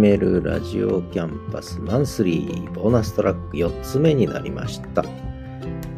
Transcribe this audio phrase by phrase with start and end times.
[0.00, 5.04] めるラジオキャンパスマンスリーボーナストラック4つ目になりました。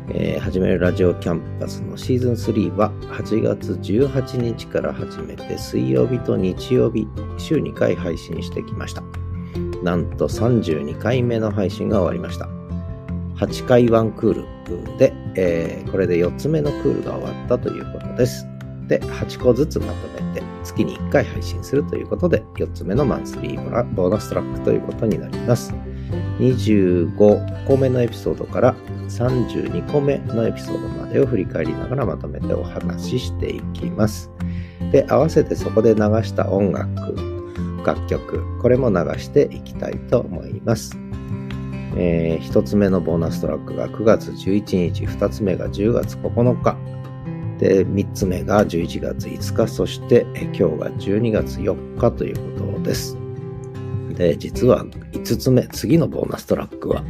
[0.08, 7.07] えー、始めるラジオキャンパスのシーズン3は8月18日から始めて水曜日と日曜日
[7.38, 9.04] 週2回配信してきました。
[9.84, 12.48] なんと32回目の配信が終わりました。
[13.36, 14.34] 8回ワンクー
[14.90, 18.46] ルで、えー、これで4つ目のクールが終わったということです。
[18.89, 25.75] で、8個ずつまとめて月に1回配信するということで、4つ目のマンスリーボーナストラックということになります。
[26.39, 28.75] 25個目のエピソードから
[29.08, 34.31] 32個目のエピソードまでを振り返りながらまとめてお話ししていきます。
[34.91, 37.17] で、合わせてそこで流した音楽、
[37.84, 40.97] 楽曲、これも流していきたいと思います。
[41.97, 46.77] えー、1つ目のボーナストラックが9月11日、2つ目が10月9日、
[47.62, 53.16] で、3つ目が11月5日、そして今日が12月4日ということです。
[54.16, 57.05] で、実は5つ目、次のボーナストラックは、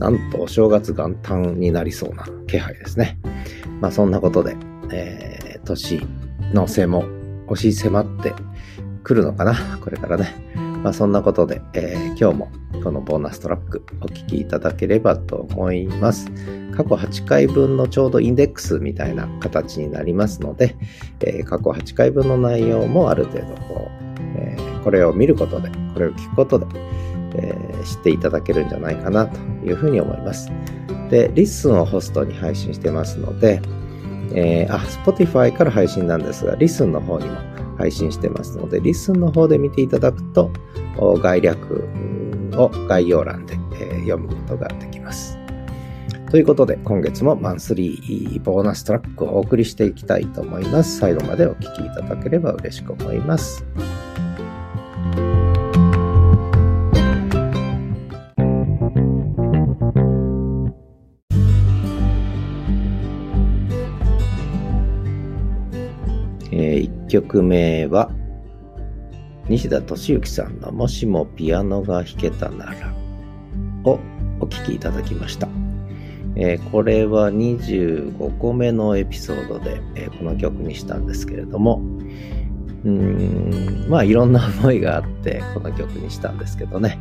[0.00, 3.16] なんとお正月元旦になりそうな気配ですね。
[3.80, 4.56] まあそんなことで、
[4.90, 6.04] えー、年
[6.52, 7.04] の瀬も
[7.46, 8.34] 押し迫って
[9.04, 10.34] くるのかな、これからね。
[10.82, 12.50] まあそんなことで、えー、今日も
[12.82, 16.30] このボーナストラックお聴きいただければと思います。
[16.76, 20.76] 過去8回分のちょうどインデックスみたいな形になりますので、
[21.20, 26.66] えー、過去8回分の内容もある程度こう、えー、これを見ることで、これを聞くことで、
[27.36, 30.50] えー、知っていただけるんじゃないかなというふうに思います。
[31.10, 33.60] で、 LISTEN をホストに配信してますので、
[34.34, 37.36] えー、あ、Spotify から配信なんですが、 LISTEN の方にも
[37.76, 40.50] 配信してますので、 LISTEN の方で見ていただくと、
[41.22, 41.88] 概略
[42.56, 45.38] を概要欄で、えー、読むことができます。
[46.32, 50.98] ということで、今月もマンスリーボーナストラックをお送りしていきたいと思います。
[50.98, 53.66] 最後までお聴きいただければ嬉しく思います。
[66.50, 68.10] えー、1曲目は、
[69.48, 72.94] 西田敏行さんのもしもピアノが弾けたなら
[73.84, 73.98] を
[74.40, 75.48] お聴きいただきました。
[76.34, 81.82] えー、これは25個目のエピソードで、えー、この曲にしたんですけれども、
[82.84, 86.98] うん、まあいろんな思いがあってこの曲にしたんですけどね。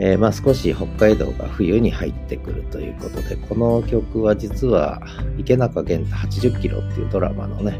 [0.00, 5.00] えー、まあ少し北海道が冬に入ってくるということで、この曲は実は
[5.38, 7.78] 池中玄太80キロっていうドラマのね、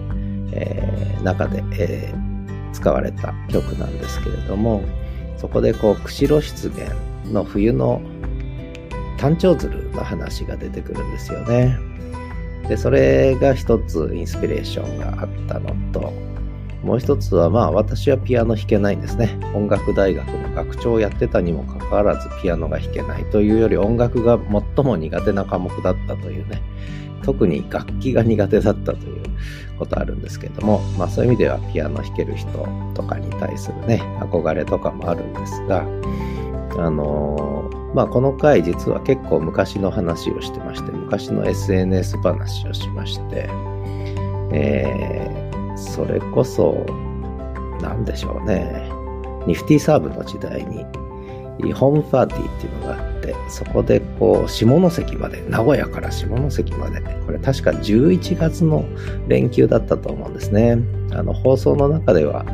[0.53, 2.24] えー、中で、えー、
[2.75, 4.83] 使われた曲なんですけれども、
[5.39, 6.95] そこでこう、釧路湿原
[7.33, 8.03] の冬の
[9.17, 11.79] 単調鶴の話が出てくるんですよね。
[12.69, 16.13] で、それが一つインスピレーションがあったのと、
[16.83, 19.39] もう一つはまあ私はピアノ弾けないんですね。
[19.55, 24.39] 音楽大学の学長をやってたにもかかわらずピアノが弾けないというより音楽が
[24.77, 26.63] 最も苦手な科目だったというね。
[27.25, 29.23] 特に楽器が苦手だったという
[29.79, 32.49] ことあるんですけども、まあそういう意味ではピアノ弾ける人
[32.95, 35.83] とかに対するね、憧れとかもあるんですが、
[36.79, 43.49] あのー、まあこの回実は結構昔の話をしてまして、昔の SNS 話をしまして、
[44.53, 46.85] えー、それこそ、
[47.81, 48.91] なんでしょうね、
[49.47, 50.85] ニフティサーブの時代に、
[51.75, 58.85] ホームパーティーっていうのがあって、そこでこう、下関まで、名古屋から下関まで、これ確か11月の
[59.29, 60.79] 連休だったと思うんですね。
[61.13, 62.45] あの、放送の中では、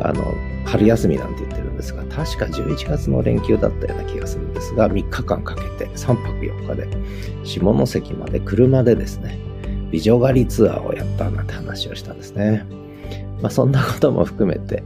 [0.00, 0.34] あの、
[0.64, 6.88] 春休みなんて言ってるんですが、確か11月の連休だったような気がするんですが、3日間かけて3泊4日で
[7.44, 9.38] 下関まで車でですね、
[9.90, 12.64] 美女狩りツアーをやったなんて話をしたんですね。
[13.42, 14.82] まあそんなことも含めて、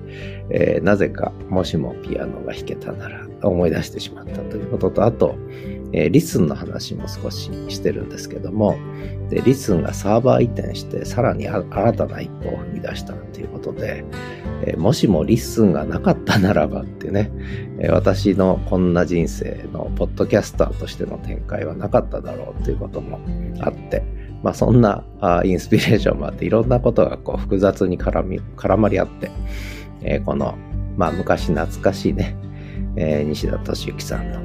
[0.50, 5.37] えー、なぜかもしもピアノが弾けたなら思い出してしまったということと、あと、
[5.93, 8.76] えー、リスンの話も少ししてるんですけども、
[9.31, 14.05] で、リスンがサーバー移転して、さらに新たな一歩を踏み出したということで、
[14.64, 17.31] えー、もしもリスンがなかったならばってね、
[17.79, 23.19] えー、私のこんな人生のポッドキャスターとしての展開はなかっただろうということも
[23.61, 24.02] あって、
[24.43, 29.31] まあそんなあインスピレーションもあって、いろんなことがこう複雑に絡み、絡まり合って、
[30.02, 30.56] えー、この、
[30.96, 32.37] まあ昔懐かしいね、
[33.00, 34.41] えー、西田敏行さんの、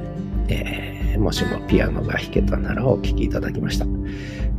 [0.47, 3.85] えー、もしもピアノが弾けたならをお聴きいただきました。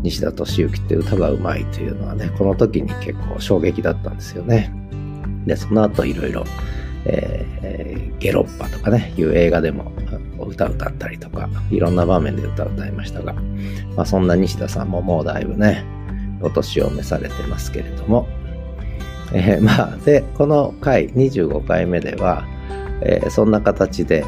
[0.03, 4.73] 西田敏行って歌がうまいというのはね、この時に結構衝撃だったんですよね。
[5.47, 6.45] で、その後いろいろ、
[7.05, 9.93] えー、ゲロッパとかね、いう映画でも
[10.41, 13.35] 歌歌ったりとか、いろんな場面で歌歌いましたが、
[13.95, 15.85] まあそんな西田さんももうだいぶね、
[16.43, 18.27] お年を召されてますけれども、
[19.33, 22.45] えー、まあ、で、この回、25回目では、
[23.03, 24.25] えー、そんな形で、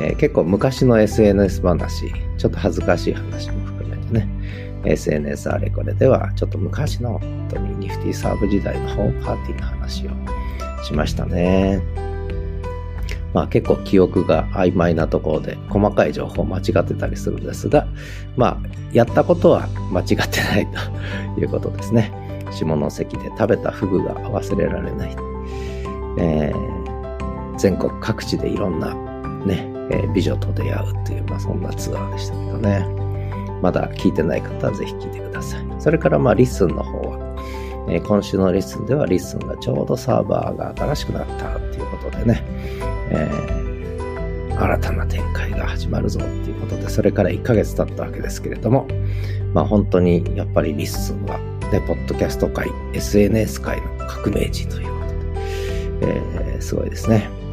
[0.00, 4.28] えー、結構昔の SNS 話、ちょっと恥ずかしい話も含めてね、
[4.84, 10.10] SNS あれこれでは、ちょっと昔の本当にニフティサーブ時代のホームパーティーの話を
[10.84, 11.82] しましたね。
[13.32, 17.86] まあ結構記憶が曖昧なところで細かい情報間違ってたりするんですが、
[18.36, 20.68] まあやったことは間違ってない
[21.34, 22.12] ということですね。
[22.52, 25.16] 下関で食べたフグが忘れられない。
[26.16, 26.83] えー、
[27.58, 28.94] 全国各地でいろんな
[29.44, 33.04] ね、えー、美女と出会うっていう、まあそんなツアーでしたけどね。
[33.62, 35.64] まだ聞いてない方はぜひ聞いてください。
[35.78, 37.18] それからまあリッスンの方は、
[37.88, 42.42] えー、今週のリッスンではリッスンがちょうどサーバーが新しくなったっていうことでね、
[43.10, 48.86] えー、新たな展開が始まるぞっていうことで、それから1ヶ月経ったわけですけれども、
[49.54, 51.38] まあ本当にやっぱりリッスンは、
[51.72, 55.06] ね、ポッドキャスト界、SNS 界の革命児というこ
[56.00, 56.16] とで、
[56.52, 57.43] えー、すごいですね。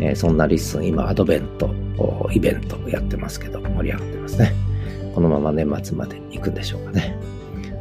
[0.00, 1.70] えー、そんなリッスン、今アドベント、
[2.32, 4.52] イベントやってますけど、盛り上がってますね。
[5.14, 7.16] このまま年末まで行くんでしょうかね。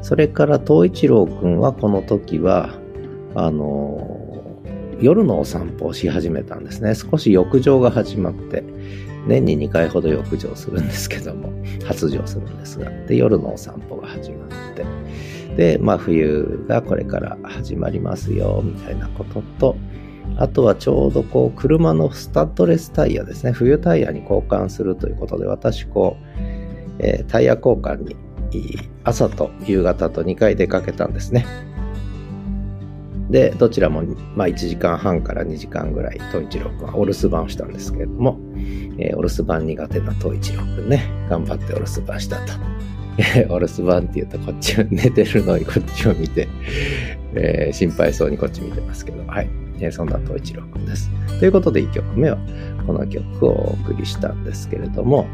[0.01, 2.71] それから、東一郎くんはこの時は、
[3.35, 4.19] あの
[4.99, 6.93] 夜のお散歩をし始めたんですね。
[6.95, 8.63] 少し発情が始まって、
[9.27, 11.51] 年に2回ほど浴場するんですけども、
[11.85, 14.85] 発情するんですが、で、夜のお散歩が始まって、
[15.55, 19.75] で、まあ冬がこれから始まりますよ、みたいなことと、
[20.39, 26.39] あとはちょうどこう車のスタッドレスタイヤですね、冬タイヤに交換するということで、私こう、
[26.99, 28.15] えー、タイヤ交換に
[29.03, 31.45] 朝と夕方と2回出かけたんですね。
[33.29, 34.01] で、どちらも、
[34.33, 38.39] まあ、1時間半から2時間ぐらい、東一郎くんはお留守番をしたんですけれども、
[38.97, 42.53] えー、お留守番苦手な東一郎くんね、頑張ってお留守番したと。
[43.53, 46.47] お留守番って言うと、こっちを寝てるのにこっちを見て、
[47.35, 49.68] えー、心配そうにこっち見てますけど、はい。
[49.81, 51.09] えー、そんな東一郎くんです。
[51.39, 52.37] ということで、1曲目は、
[52.85, 55.27] この曲をお送りしたんですけれども、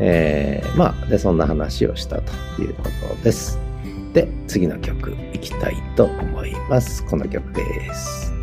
[0.00, 2.32] えー、まあ、で、そんな話をしたと
[2.62, 3.58] いうことです。
[4.12, 7.04] で、次の曲いきたいと思います。
[7.06, 8.39] この曲です。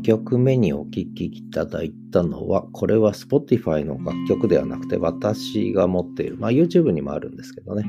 [0.00, 7.84] 2曲目にお聴きいただいたのは、これは Spotify の楽曲ではなくて、私が持っている、まあ YouTube にもあるんですけどね、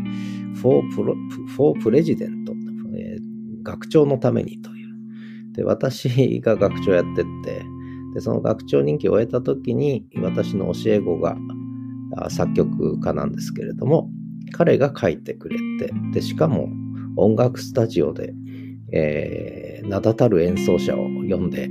[0.61, 0.83] For,
[1.55, 2.27] For President、
[2.95, 5.53] えー、学長のためにという。
[5.53, 7.63] で、私が学長やってって、
[8.13, 11.37] で、その学長任期を終えた時に、私の教え子が
[12.29, 14.09] 作曲家なんですけれども、
[14.51, 16.67] 彼が書いてくれて、で、しかも
[17.15, 18.33] 音楽スタジオで、
[18.91, 21.69] えー、名だたる演奏者を呼んで、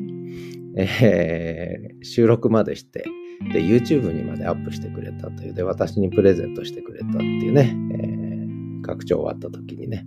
[0.77, 3.05] えー、収録までして、
[3.53, 10.07] で、YouTube にまでアップしてくれたという、で、私にプレゼントしてくれたっていうね、えー、学長終わった時にね、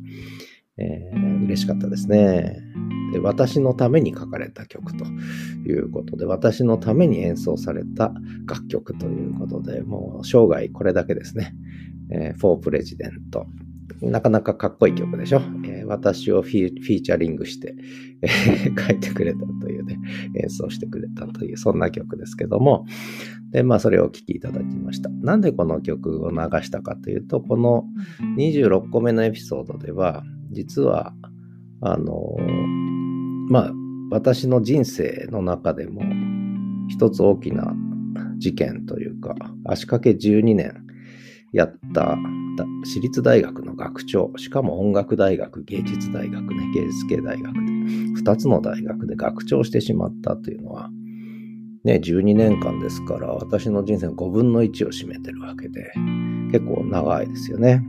[0.77, 2.61] えー、嬉しかったですね。
[3.11, 5.05] で、私のために書かれた曲と
[5.67, 8.13] いうことで、私のために演奏された
[8.47, 11.53] 楽曲ということで、もう生涯これだけですね。
[12.11, 13.11] えー、For President。
[14.01, 17.75] なかなかかっこいい曲でしょ、えー、私をフィーチャリングして、
[18.21, 19.99] えー、 書いてくれたというね、
[20.41, 22.85] 演奏してくれたという、そんな曲ですけども、
[23.51, 25.09] で、まあ、それをお聴きいただきました。
[25.09, 27.85] なんでこの曲を流したかというと、この
[28.37, 31.13] 26個目のエピソードでは、実は、
[31.81, 32.37] あの、
[33.49, 33.73] まあ、
[34.09, 36.01] 私の人生の中でも、
[36.87, 37.75] 一つ大きな
[38.37, 39.35] 事件というか、
[39.65, 40.83] 足掛け12年
[41.53, 42.17] やった
[42.83, 50.89] 私立大学の学長、しかも音楽大学、芸術大学ね、芸術系大学で、2つの大学で学長してしまったというのは、
[51.83, 55.93] ね、12年間ですから、私の人生の5分の1を占めてるわけで、
[56.51, 57.83] 結構長いですよね。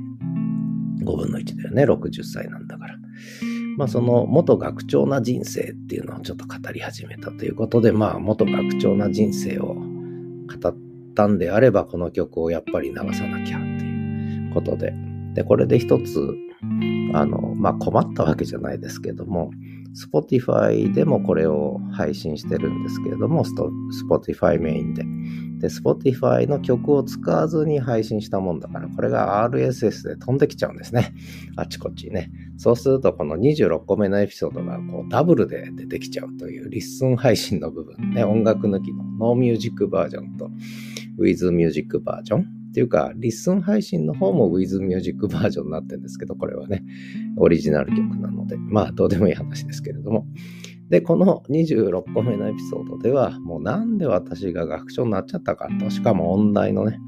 [1.03, 2.95] 5分の1だよね、60歳なんだから。
[3.77, 14.93] まあその元学長な人生っていうのをちょっと語り始めたということで、まあ元学長な人生を語ってったんであれば、この曲をやっぱり流さなきゃっていうことで。
[15.35, 16.35] で、これで一つ、
[17.15, 19.51] あの、まあ、困ったわけじゃないですけども、
[19.95, 25.05] Spotify でもこれを配信してるんですけれども、Spotify メインで。
[25.61, 31.15] で、Spotify の曲を使わずに配信したもんだから、これが RSS で飛んできちゃうんですね。
[31.57, 32.31] あちこちね。
[32.57, 40.51] そうすると、この26個目のエピソードがこうダブルで出てきちゃうというリッスン配信の部分ね、音楽抜きの No Music バージョンと
[41.19, 42.45] With Music バージョンっ
[42.75, 46.83] ていうか、リッスン配信の方も With Music バージョンになってるんですけど、これはね、
[47.37, 50.27] オリジナル曲なので、まあ、どうでもいい話ですけれども。
[50.91, 56.99] で、この26個目のエピソードでは、もうなんで私が学長になっちゃったかと、しかも音大のね、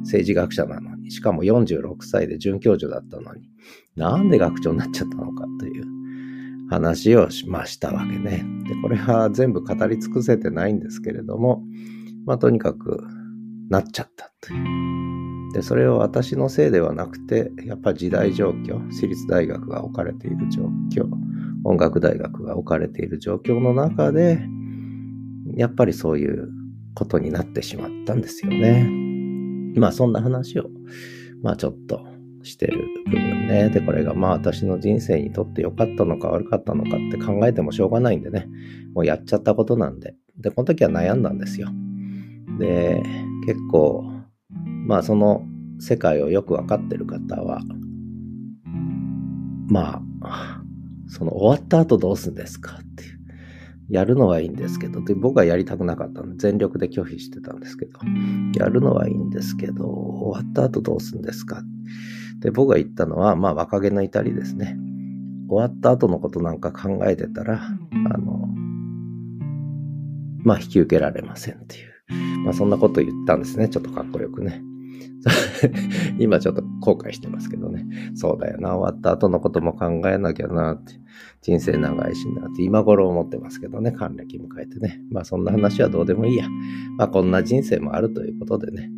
[0.00, 3.50] 政治学者なのに、しかも46歳で准教授だったのに、
[3.96, 6.00] なんで学長になっちゃったのかという。
[6.70, 8.44] 話をしましたわけね。
[8.68, 11.64] で、これは全部語り尽くせてないんですけれども、
[12.26, 13.02] まあとにかく
[13.70, 15.52] なっちゃったという。
[15.52, 21.08] で、それは私のせいではなくて、やっぱ時代状況、私立大学が置かれている状況、
[21.64, 24.40] 音楽大学が置かれている状況の中で、
[25.56, 26.48] やっぱりそういう
[26.94, 28.88] ことになってしまったんですよね。
[29.76, 30.68] まあそんな話を、
[31.42, 32.04] まあちょっと
[32.42, 33.70] してる部分ね。
[33.70, 38.48] で、これがまあ私の人生にとって良かったのか悪かったのかって考えてもしょうがないんでね。
[38.94, 40.14] もうやっちゃったことなんで。
[40.38, 41.68] で、この時は悩んだんですよ。
[42.60, 43.02] で、
[43.46, 44.04] 結構、
[44.86, 45.44] まあその
[45.80, 47.60] 世界をよくわかってる方は、
[49.68, 50.62] まあ、
[51.08, 53.20] その終わった後どうすんですかっていう。
[53.88, 57.98] やるのはいいんですけど、で僕はやりたくなかったんで、全力で拒否してたんですけど、
[58.56, 61.64] やるのはいいんですけど、終わった後どうすんですか？
[62.38, 64.76] で、僕が言ったのは、まあ若気の至りですね。
[65.48, 68.48] 終わった後のことなんか考えてたら、あの、
[70.44, 71.90] まあ引き受けられませんっていう。
[72.44, 73.68] まあそんなこと言ったんですね。
[73.68, 74.62] ちょっとかっこよくね。
[76.18, 77.86] 今ちょっと後悔してますけどね。
[78.14, 78.76] そうだよな。
[78.76, 80.94] 終わった後のことも考えなきゃなって。
[81.42, 83.92] 人生長いしなって今頃思ってますけどね。
[83.92, 85.00] 還暦迎えてね。
[85.10, 86.48] まあそんな話はどうでもいいや。
[86.96, 88.90] まあこんな人生もあるということでね。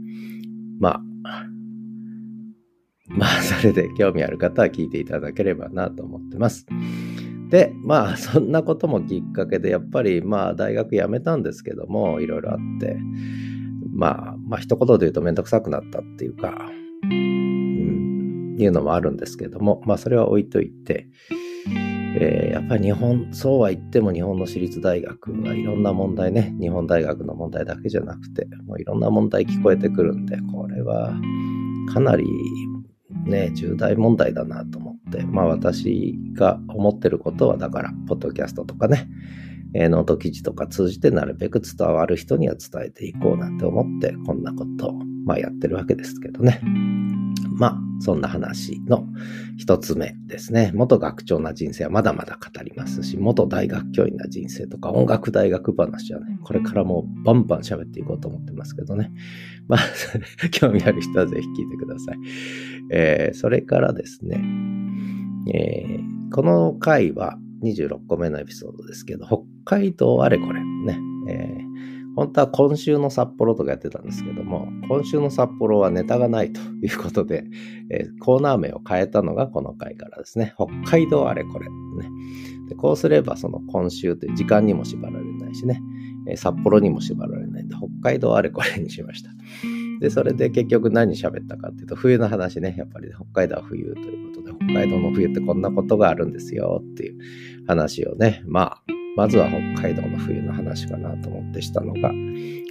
[0.78, 1.02] まあ、
[3.08, 6.66] まあそれで興味ある方は聞いていただければなと思ってます。
[7.52, 12.96] で、まあ そんなこともきっかけでやっぱりまあ大学辞めたんですけども、いろいろあって。
[13.94, 16.70] まあ、まあ一言で言うとめんどくさくなったっていうか、
[17.04, 21.08] うん、いうのもあるんですけども、まあそれは置いといて、
[22.18, 31.12] えー、やっぱり日本、そうは言っても日本の私立大学はいろんな問題ね、日本大学の問題だけじゃなくて、もういろんな問題聞こえてくるんで、これは
[31.92, 32.24] かなり
[33.26, 39.08] ね、重大問題だなと思って、まあ私が思ってることはだから、ポッドキャストとかね、
[39.74, 44.92] え、ノート記事とか通じてなるべく伝わる人には伝えていこうなんて思って、こんなことを、
[45.24, 46.60] まあ、やってるわけですけどね。
[47.62, 49.06] まあ、そんな話の
[49.56, 50.72] 一つ目ですね。
[50.74, 59.12] 元学長な人生はまだまだ語りますし、元大学教員な人生とか音楽大学話はね、これからもバンバン喋っていこうと思ってますけどね。
[59.68, 59.80] まあ、
[60.50, 62.18] 興味ある人はぜひ聞いてください。
[62.90, 64.44] えー、それからですね、
[65.54, 71.71] えー、この回は26個目のエピソードですけど、北海道あれこれね、えー
[72.14, 77.44] 本当は今週の札幌とかやってたんですけども、今週の札幌はネタがないということで、
[77.90, 80.54] えー、コーナー名を変えたのがこの回からですね。
[80.56, 80.66] 北
[80.98, 81.68] 海道あれこれ。
[81.68, 82.08] ね、
[82.68, 85.82] でこうすればその今週という時間にも縛られないしね、
[86.28, 89.30] えー、札幌にも縛られないんで、北海道あれこれにしました。
[90.00, 97.18] で、それで結局何喋ったかっていうと、冬の話ね、やっぱり北海道は冬ということで、北海道の冬ってこんなことがあるんですよっていう
[97.66, 102.10] 話をね、まあ、まずは北海道の冬の話かなと思ってしたのが、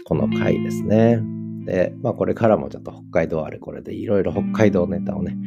[0.05, 1.21] この回ですね。
[1.65, 5.37] で、まあこれからもちょっと北海道あれこれでいろいろ北海道ネタをね、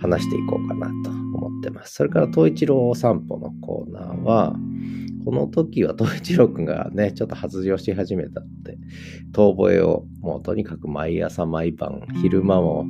[0.00, 1.94] 話していこうかなと思ってます。
[1.94, 4.56] それから東一郎散歩のコーナーは、
[5.24, 8.78] この時は 東一郎くんがね、ちょっと発情し始めたので、
[9.32, 12.86] 遠吠えをもうとにかく毎朝毎晩、昼間も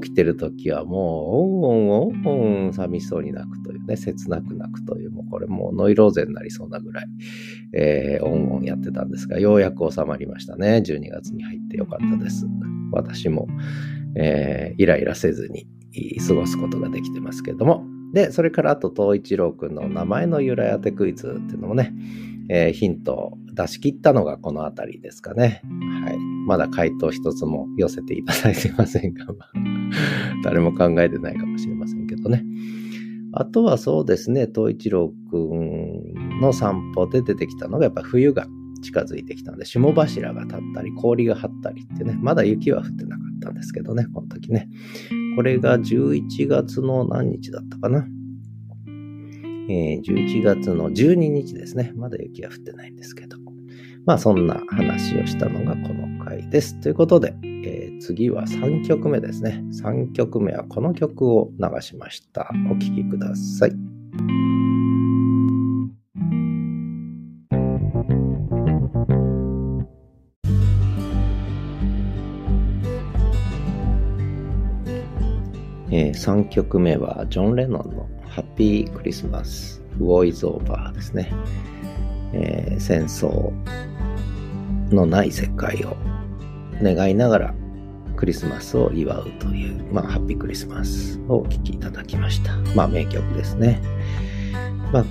[0.00, 1.30] 起きてる時はも
[1.62, 7.06] う、オンオンオンオン寂しそうに泣くというね、切なく泣くという、もうこれもうノイローゼになりそうなぐらい、
[7.74, 10.82] えー、オンオンやってたんですが、ようやく収まりましたね。
[10.84, 12.46] 12月に入ってよかったです。
[12.92, 13.48] 私も、
[14.16, 15.66] えー、イライラせずに
[16.26, 17.84] 過ごすことができてますけども。
[18.12, 21.94] で、それからあと、東一郎くんの名前の由来当てクイズっていうのもね、
[22.54, 25.62] えー、ヒントを出し切ったのがこの辺りですかね。
[26.04, 26.18] はい。
[26.46, 29.24] まだ回答一つも寄せていただいてませんが、
[30.44, 32.44] 誰も考えてないかもしれませんけどね。
[33.32, 38.46] あとはそうですね、東一郎くんの散歩で出てきたのがやっぱ冬が
[38.82, 44.68] 近づいてきたので、霜柱が立ったり、氷が張ったりってね、まだ雪は降ってなかったんですけどね、この時ね。
[45.36, 48.06] これが11月の何日だったかな。
[49.72, 51.92] えー、11月の12日ですね。
[51.96, 53.38] まだ雪は降ってないんですけど。
[54.04, 56.78] まあそんな話をしたのがこの回です。
[56.80, 59.62] ということで、えー、次は3曲目ですね。
[59.82, 62.50] 3曲目はこの曲を流しました。
[62.70, 64.61] お聴きください。
[76.12, 81.32] 3曲目はジョン・レノンのハッピークリスマス、ウォイズ・オーバーですね。
[82.34, 83.52] えー、戦争
[84.94, 85.96] のない世界を
[86.82, 87.54] 願いながら
[88.16, 92.56] クリスマスを祝うという、まあ、ハッピークリスマスをお聴きいただきました。
[92.74, 93.82] まあ、名曲ですね。
[94.92, 95.04] まあ、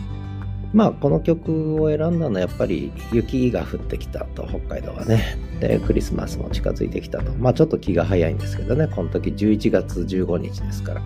[0.74, 5.38] まあ、この曲を選んだのはやっぱり雪が降ってきたと、北海道はね。
[5.60, 7.34] で、クリスマスも近づいてきたと。
[7.34, 11.02] まあ、ちょっと気が早いんですけどね、この時11月15日ですから。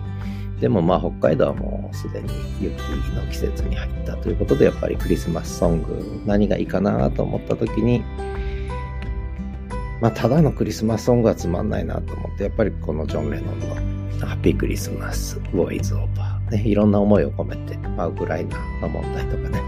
[0.60, 2.30] でもまあ北海道はもうすでに
[2.62, 2.72] 雪
[3.14, 8.02] の季節に入ったということでやっぱりクリスマスソング何がいいかなと思った時に
[10.00, 19.60] まあ、ただのクリスマスソングはつまんないなと思って、やっぱりこのジョン・レノンのハッピークリスマス、ウォイズ・オーバー、ね、いろんな思いを込めて、まあ、ウクライナの問題とかね、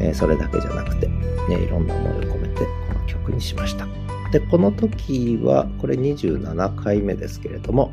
[0.00, 2.66] えー、それだけじゃなくて、ね、いろんな思いを込めて、こ
[2.98, 3.86] の曲にしました。
[4.32, 7.92] で、この時は、これ27回目ですけれども、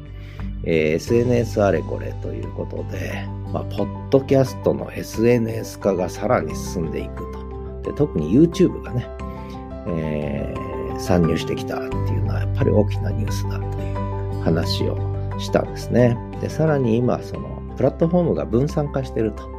[0.64, 7.38] えー、SNS あれこれということで、まあ、ポッドキャストの SNS 化がさらに進んでいくと。
[7.84, 9.08] で特に YouTube がね、
[9.88, 10.68] えー
[11.00, 13.92] 参入してきたっていうのはやっぱり大きなニュースだとい
[14.40, 14.98] う話を
[15.40, 16.18] したんですね。
[16.42, 19.58] で、さらに今、そのプラットフォームが分散化してると。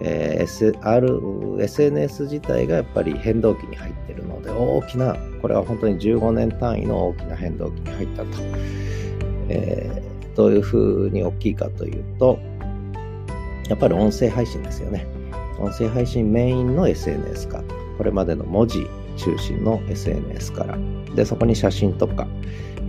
[0.00, 1.20] えー、S、R、
[1.60, 8.28] SNS 自体がやっぱり変動期に入ってるので、大きな、これは本当に15年単位の大きな変動期に入ったと。
[9.48, 12.38] えー、どういうふうに大きいかというと、
[13.68, 15.06] やっぱり音声配信ですよね。
[15.58, 17.62] 音声配信メインの SNS 化。
[17.96, 20.78] これまでの文字中心の SNS から。
[21.14, 22.26] で、そこに写真とか、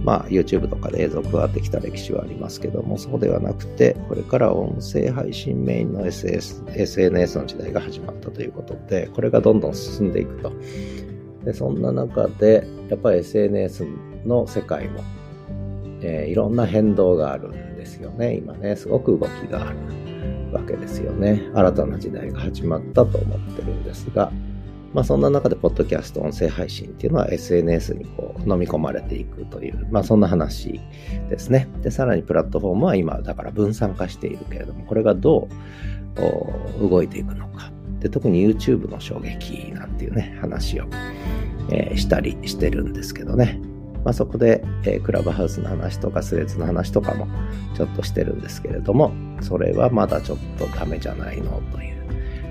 [0.06, 10.54] まあ YouTube とかで映像加わってきた歴史はありますけども、そうではなくて、これから音声配信メインの SS SNS の時代が始まったということで、これがどんどん進んでいくと。
[11.44, 13.88] で、そんな中で、やっぱり SNS
[14.26, 15.02] の世界も、
[16.02, 18.36] えー、いろんな変動があるんですよね。
[18.36, 19.78] 今ね、すごく動きがある
[20.54, 21.50] わけですよね。
[21.56, 24.32] 新たな時代が始まったと思ってるんですが、
[24.96, 30.80] まあ、そんな中で、ポッドキャスト、音声配信っていうのは SNS にこう飲み込まれていくという、まあ、そんな話
[31.30, 31.68] ですね。
[31.82, 35.50] で、さらにプラットフォームは今、だから分散化しているけれども、これがど
[36.80, 37.74] う動いていくのか。
[38.00, 40.86] で、特に YouTube の衝撃なんていうね、話を、
[41.72, 43.60] えー、したりしてるんですけどね。
[44.06, 47.28] まあ、そこで、えー、クラブハウスの話とかスレッズの話とかも
[47.76, 51.96] ちょっとしてるんですけれども、それはまだちょっとダメじゃないのという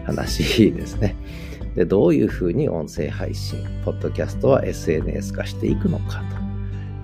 [0.04, 1.16] 話ですね。
[1.74, 6.22] で、どういうふうに音声配信、ポッドキャストは SNS 化していくのか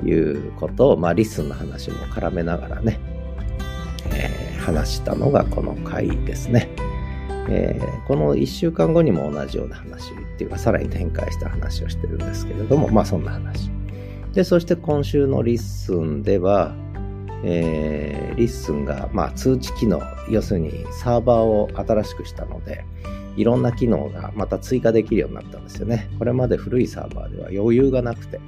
[0.01, 2.99] ということを、まあ、リスンの話も絡めながらね、
[4.15, 6.69] えー、話したのがこの回ですね。
[7.49, 13.71] えー、この1週間後にも同じような話っていうか、さらに展開した話をしてるんですけれども、まあそんな話。
[14.33, 16.75] で、そして今週のリッスンでは、
[17.43, 22.85] えー、リッスンが、まあ、通知機能、要するにサーバーを新しくしたので、
[23.37, 26.11] いろんな機能がまた追加できるようになったんですよね。
[26.19, 28.41] これまで古いサーバーでは余裕がなくて、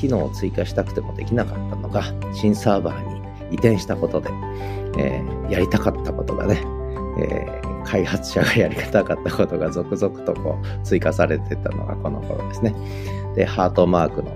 [0.00, 2.02] 機能を追加したくてもできなかったのが、
[2.34, 4.30] 新サーバーに移転したことで、
[4.98, 6.62] えー、やりたかったことがね、
[7.18, 12.74] えー、開発者がやりたかったことが続々とこう追加されてたのがこの頃ですね。
[13.36, 14.30] で、ハートマークの、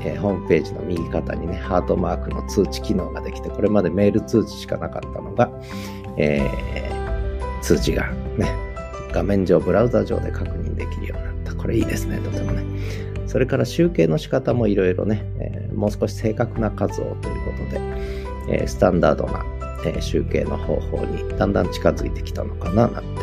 [0.00, 5.50] えー、ホームページの右肩にね、ハートマークの通知機能ができて、これまでメール通知しかなかったのが、
[6.16, 8.71] えー、通知がね、
[9.12, 11.54] 画面上、ブラウザ上で確認できるようになった。
[11.54, 12.64] これいいですね、とてもね。
[13.26, 17.80] それから集計の仕方もいろいろね、えー、もう少し正確な数をということで、
[18.48, 19.44] えー、スタンダードな
[19.84, 23.22] え集計の方法にだんだん近づいてきたのかななんて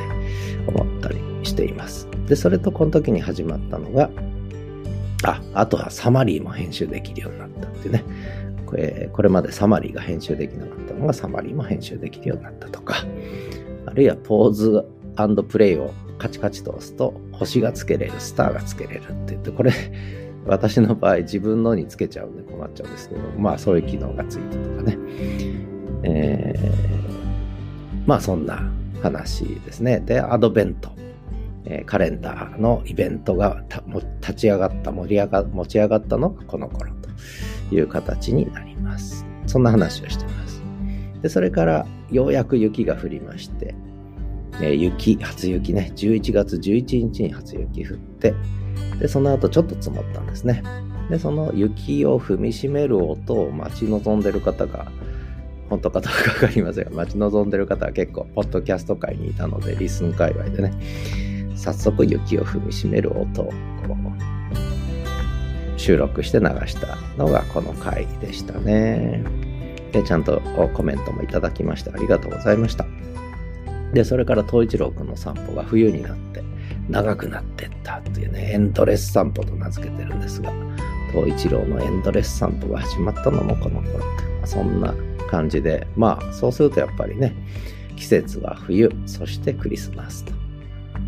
[0.68, 2.08] 思ったりしています。
[2.28, 4.10] で、それとこの時に始まったのが、
[5.24, 8.04] あ、あとはサマリーも編集できるようになったっていうね。
[8.66, 12.98] これこれまでサマリーが編集できなかったのがサマリーも編集できるようになったとか、
[13.86, 14.86] あるいはポーズ
[15.20, 19.72] アンドプレイをカチカチと押すと星がつけれる、スターがつけれるって言って、これ
[20.48, 24.98] 私の場合自分のにつけちゃうんで困っちゃうんですけど、まあそういう機能がついてとかね。
[26.04, 30.00] えー、まあそんな話ですね。
[30.00, 30.90] で、アドベント、
[31.66, 33.64] えー、カレンダーのイベントが
[34.22, 36.92] 立ち上がった、盛り上が、持ち上がったのがこの頃
[37.70, 39.26] という形になります。
[39.48, 40.62] そんな話をしてます。
[41.22, 43.76] で、それからようやく雪が降りまして、
[44.62, 48.34] えー、雪、初雪ね、11月11日に初雪降って、
[49.00, 50.64] で、その後ちょっと積もったんですね。
[51.10, 54.92] で、その雪を踏みしめる音を待ち望んでる方が
[55.70, 60.74] 本当かどうかわかりませんが、待ち望んでる方は結構、ポッドキャスト界にいたので、リスン界隈でね、
[61.56, 63.52] 早速雪を踏みしめる音をこ
[63.90, 69.24] う収録して流したのがこの回でしたね。
[69.92, 70.42] で、ちゃんと
[70.74, 72.86] コメントもいただきましてありがとうございました。
[73.94, 76.44] で、それから東一郎くんの散歩が冬になって
[76.90, 80.52] 長くなってったっていうね、エンドレス散歩と名付けてるんですが、
[81.12, 84.94] 東一郎のエンドレス散歩が始まったのもこの頃って、そんな
[85.30, 87.36] 感じで、まあ、そうするとやっぱりね、
[87.96, 90.34] 季節は冬、そしてクリスマスと。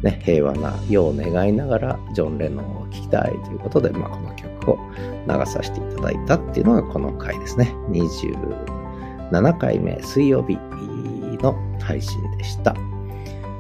[0.03, 4.79] ね、平和な世を願いながら、ジョン・レノンを聴きたいということで、まあ、この曲を
[5.27, 7.73] 流させていただいたっていうのがこの回ですね。
[7.89, 10.57] 27回目水曜日
[11.41, 12.75] の配信した。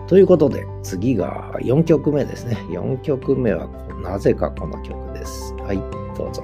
[0.07, 2.57] ということで、次が4曲目ですね。
[2.69, 3.67] 4曲目は
[4.03, 5.53] なぜかこの曲です。
[5.63, 5.77] はい、
[6.17, 6.43] どうぞ。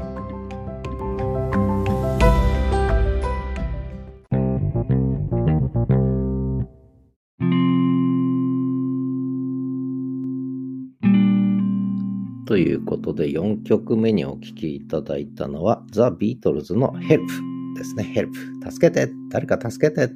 [12.48, 17.28] ということで、4曲目にお聴きいただいたのは、ザ・ビートルズの Help
[17.76, 18.14] ですね。
[18.16, 18.72] Help。
[18.72, 20.10] 助けて誰か助けて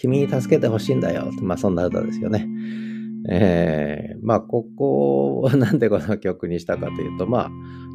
[0.00, 1.30] 君に助けてほしいんだよ。
[1.42, 2.48] まあ、そんな歌ですよね。
[3.28, 7.50] えー、まあ、ここをなんでこの曲にしたかというと、まあ、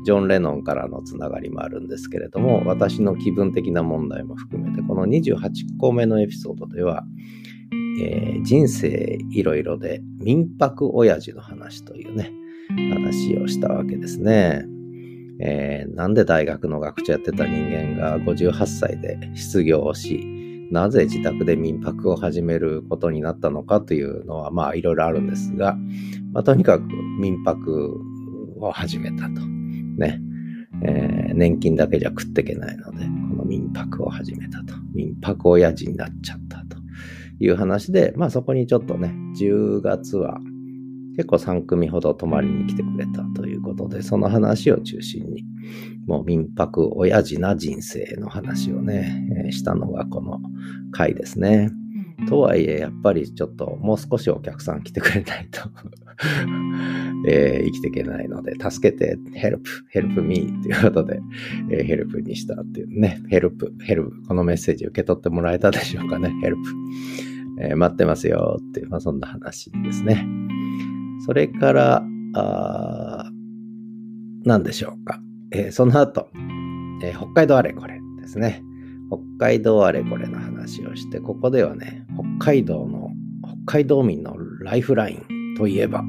[0.05, 7.03] ジョン・レノンからのつながりもあるんですけれども、私の気分的な問題も含めて、この28個目のエピソードでは、
[7.99, 12.31] えー、人生いろいろで民泊親父の話というね、
[12.93, 14.63] 話をしたわけですね。
[15.39, 20.34] えー、なんで大学の学長やってた人間が58歳で失業をし、
[20.71, 25.77] なぜ自宅で民泊を始めることになったのかというのはまあいろいろあるんですが、
[26.33, 26.87] まあ、とにかく
[27.19, 27.99] 民泊
[28.59, 29.41] を始めたと。
[29.97, 30.21] ね。
[30.83, 34.73] えー、年金だけじゃ食っていけないので、この民泊を始めたと。
[34.93, 36.77] 民泊親父になっちゃったと
[37.39, 40.39] いう話で、まあそこにちょっとね、10月は
[41.15, 45.43] 結構3組ほど泊まりに来てくれたということで、その話を中心に、
[46.05, 50.39] もう民泊親父な人生の話をね、えー、したのがこの
[50.91, 51.71] 回ですね。
[52.29, 55.61] とはいえ、やっぱりちょっともう少しお客さん来てくれないと
[57.27, 61.19] えー、生きていけないので、助けて、 help、help me っていうことで、
[61.69, 66.61] えー、ヘルプにしたっていうね、ヘルプ、ヘルプ、このメッセージ受け取ってもらえたでしょうかね、ヘルプ。
[67.61, 70.25] えー、待ってますよっていう、まあそんな話ですね。
[71.25, 73.31] それから、あ
[74.45, 75.19] 何でしょうか。
[75.51, 76.29] えー、その後、
[77.01, 78.63] えー、北海道あれこれですね。
[79.09, 82.05] 北海道あれこれの話をして、ここではね、
[82.39, 83.11] 北海道の、
[83.65, 86.03] 北海道民のライフラインといえば、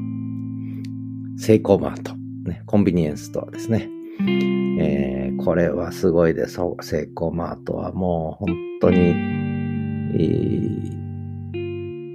[1.37, 2.15] セイコーマート、
[2.49, 3.89] ね、コンビニエンスストアですね。
[4.79, 6.59] えー、これはすごいです。
[6.81, 9.13] セイコーマートはもう本当に、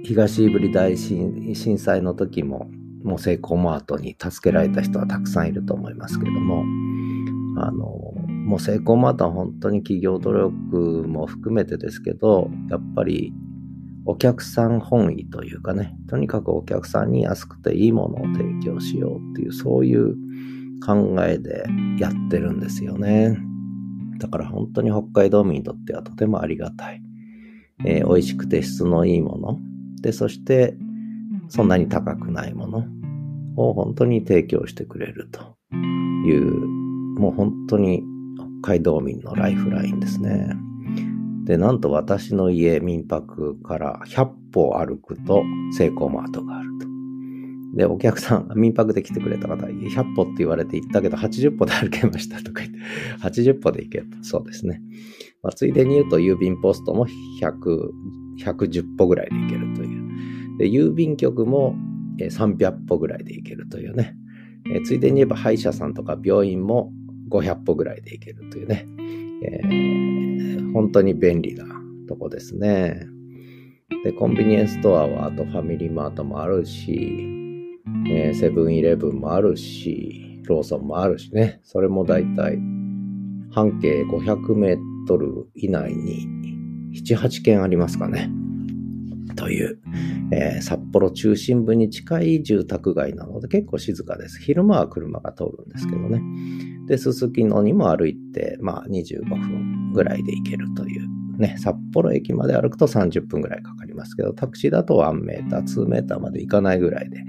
[0.03, 2.69] 東ブリ大震災の時も、
[3.03, 6.65] もうセイコーマートに助けられた人はたくさんいると思いますけれども、
[7.57, 8.13] あの、
[8.45, 13.33] もうセイコーマー本当に企業努力も含めてですけど、やっぱり
[14.05, 20.15] お客さん本位というかね、とにかくお客さんに安くていいものを提供しようっていう、そういう
[20.85, 21.63] 考えで
[21.99, 23.37] やってるんですよね。
[24.19, 27.01] だから本当に北海道民にとってはとてもありがたい。
[27.85, 29.59] えー、美味しくて質のいいもの。
[30.01, 30.75] で、そして
[31.47, 32.85] そんなに高くないもの
[33.55, 35.55] を本当に提供してくれると
[36.25, 36.82] いう、
[37.15, 38.03] もう本当に
[38.61, 40.55] 北海道民のライフラインですね。
[41.45, 45.43] で、なんと私の家、民泊から100歩歩くと、
[45.77, 46.87] セイコーマートがあると。
[47.75, 52.79] で、お客さん、民泊で来てくれた方、100歩って言われて行ったけど、80歩で歩けましたとか言って、
[53.21, 54.07] 80歩で行ける。
[54.21, 54.81] そうですね。
[55.41, 57.05] まあ、ついでに言うと、郵便ポストも
[57.41, 57.89] 100、
[58.39, 60.57] 110歩ぐらいで行けるという。
[60.59, 61.75] で、郵便局も
[62.19, 64.15] 300歩ぐらいで行けるというね。
[64.73, 66.93] えついでに言えば、歯医者さんとか病院も
[67.33, 68.85] 500歩ぐらいで行けるというね。
[69.45, 71.65] えー、本当に便利な
[72.07, 73.07] とこですね。
[74.03, 77.27] で、コンビニエンスストアはあとファミリーマートもあるし、
[78.07, 81.59] えー、セブンイレブンもあるし、ローソンもあるしね。
[81.63, 82.59] それもだいたい
[83.51, 86.27] 半径500メートル以内に
[86.93, 88.29] 7、8軒ありますかね。
[89.35, 89.79] という、
[90.31, 94.39] えー、札幌中心部に近い住宅街なので結構静かです。
[94.41, 96.21] 昼間は車が通るんですけどね。
[96.87, 101.07] で、すすきのにも歩いて、まあ25分ぐらいで行けるという。
[101.37, 107.23] ね、札幌駅まで歩くと30分ぐらいかかりますけど、タクシーだと1メーター、2メーターまで行かないぐらいで、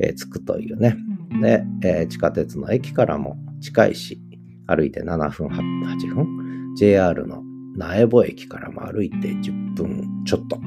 [0.00, 0.96] えー、着くというね。
[1.40, 4.20] で、えー、地下鉄の駅からも近いし、
[4.66, 6.74] 歩いて7分、8分。
[6.76, 7.42] JR の
[7.76, 10.58] 苗穂駅からも歩いて10分ちょっと。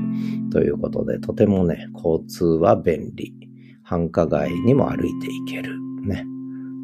[0.51, 3.33] ということで、とてもね、交通は便利。
[3.83, 5.77] 繁華街にも歩いていける。
[6.01, 6.25] ね。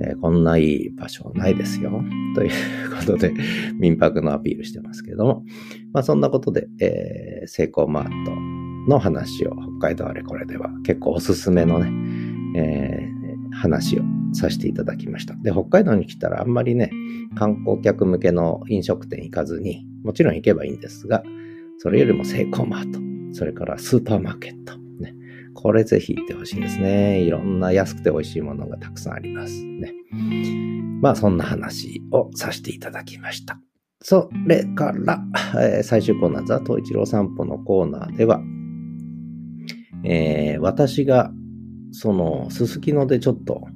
[0.04, 1.92] えー、こんないい場所ないですよ。
[2.36, 3.34] ということで、
[3.80, 5.44] 民泊のアピールしてますけども。
[5.94, 8.32] まあそんなことで、えー、セイコーマート
[8.88, 11.92] の話を北海道あれこれでは結構おすすめのね、
[12.60, 14.04] えー、話を
[14.34, 15.36] させていただきました。
[15.36, 16.92] で、北海道に来たらあんまりね、
[17.36, 21.24] 観光客向けの飲食店行かずに、もちろん行けばいいんですが、
[21.78, 23.00] それよりもセイコーマート、
[23.34, 25.16] それからスーパーマーケット、ね。
[25.54, 27.22] これぜひ行ってほしいですね。
[27.22, 29.94] いろんな安くて美味しいものがたくさんありますね。
[31.02, 33.60] まあそんな話をさせていただきました。
[34.04, 35.24] それから、
[35.60, 38.42] えー、最終コーナー、ザ・トイチロー散歩のコーナーでは、
[40.04, 41.32] えー、私が、
[41.92, 43.68] その、すすきのでちょっと、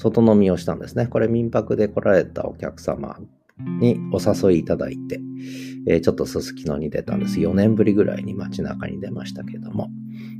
[0.00, 1.06] 外飲みをしたんですね。
[1.06, 3.18] これ民泊で来られたお客様
[3.80, 5.20] にお誘いいただいて、
[5.86, 7.38] えー、ちょっとすすきのに出たんです。
[7.38, 9.90] 4年ぶりぐらいに街中に出ましたけども。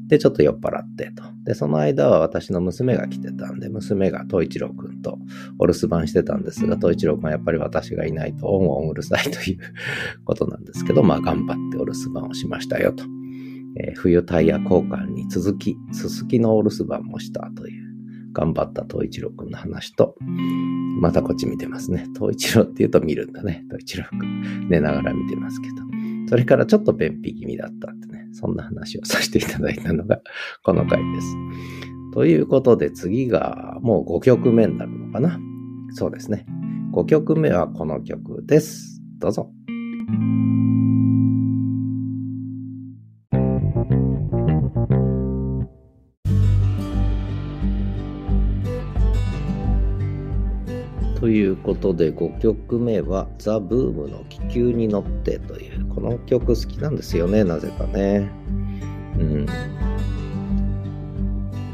[0.08, 1.22] で、ちょっと酔っ払ってと。
[1.44, 5.18] で、その間は私の娘が来てたんで、娘が東一郎くんと
[5.58, 9.58] お留守番してたんですが、東一郎くんはやっぱり私がいないとオンオンうるさいという
[10.24, 13.04] ことなんですけど、まあ頑張ってお留守番をしましたよと。
[13.76, 17.89] えー、冬タイヤ交換に続き、すすきのお留守番もしたという、
[18.32, 20.16] 頑張った東一郎くんの話と、
[21.00, 22.06] またこっち見てますね。
[22.14, 23.62] 東一郎って言うと見るんだね。
[23.64, 24.68] 東一郎くん。
[24.68, 25.76] 寝ながら見てますけど。
[26.28, 28.28] それからちょっと便秘気味だったってね。
[28.32, 30.20] そんな話をさせていただいたのが
[30.62, 31.36] この回です。
[32.12, 35.40] ということで次がもう5曲目になるのかな。
[35.92, 36.46] そうですね。
[36.92, 39.00] 5曲目はこの曲です。
[39.18, 39.50] どうぞ。
[51.20, 58.30] ということで5曲目はザ・ブームの気球に乗ってというこの曲好きなんですよねなぜかね。
[59.18, 59.46] うん。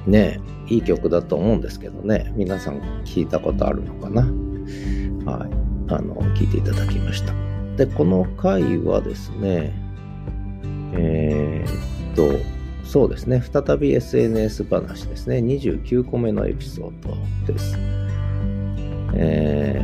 [0.06, 2.32] ねえいい曲だと思うんですけどね。
[2.34, 4.22] 皆さん聞いたことあるのかな。
[4.22, 5.50] はい。
[5.88, 7.32] あの聞いていただきました。
[7.76, 9.72] でこの回はですね
[10.94, 13.40] えー、っとそうですね。
[13.42, 15.36] 再び SNS 話ですね。
[15.36, 18.05] 29個目のエピソードです。
[19.18, 19.80] え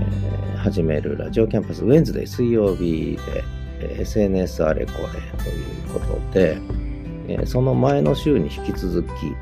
[0.54, 3.44] ー、始めるラジオキャンパスウェンズデー水曜日で、
[3.80, 4.98] え、SNS あれこれ
[5.42, 6.58] ということで、
[7.28, 9.34] えー、その前の週に引き続き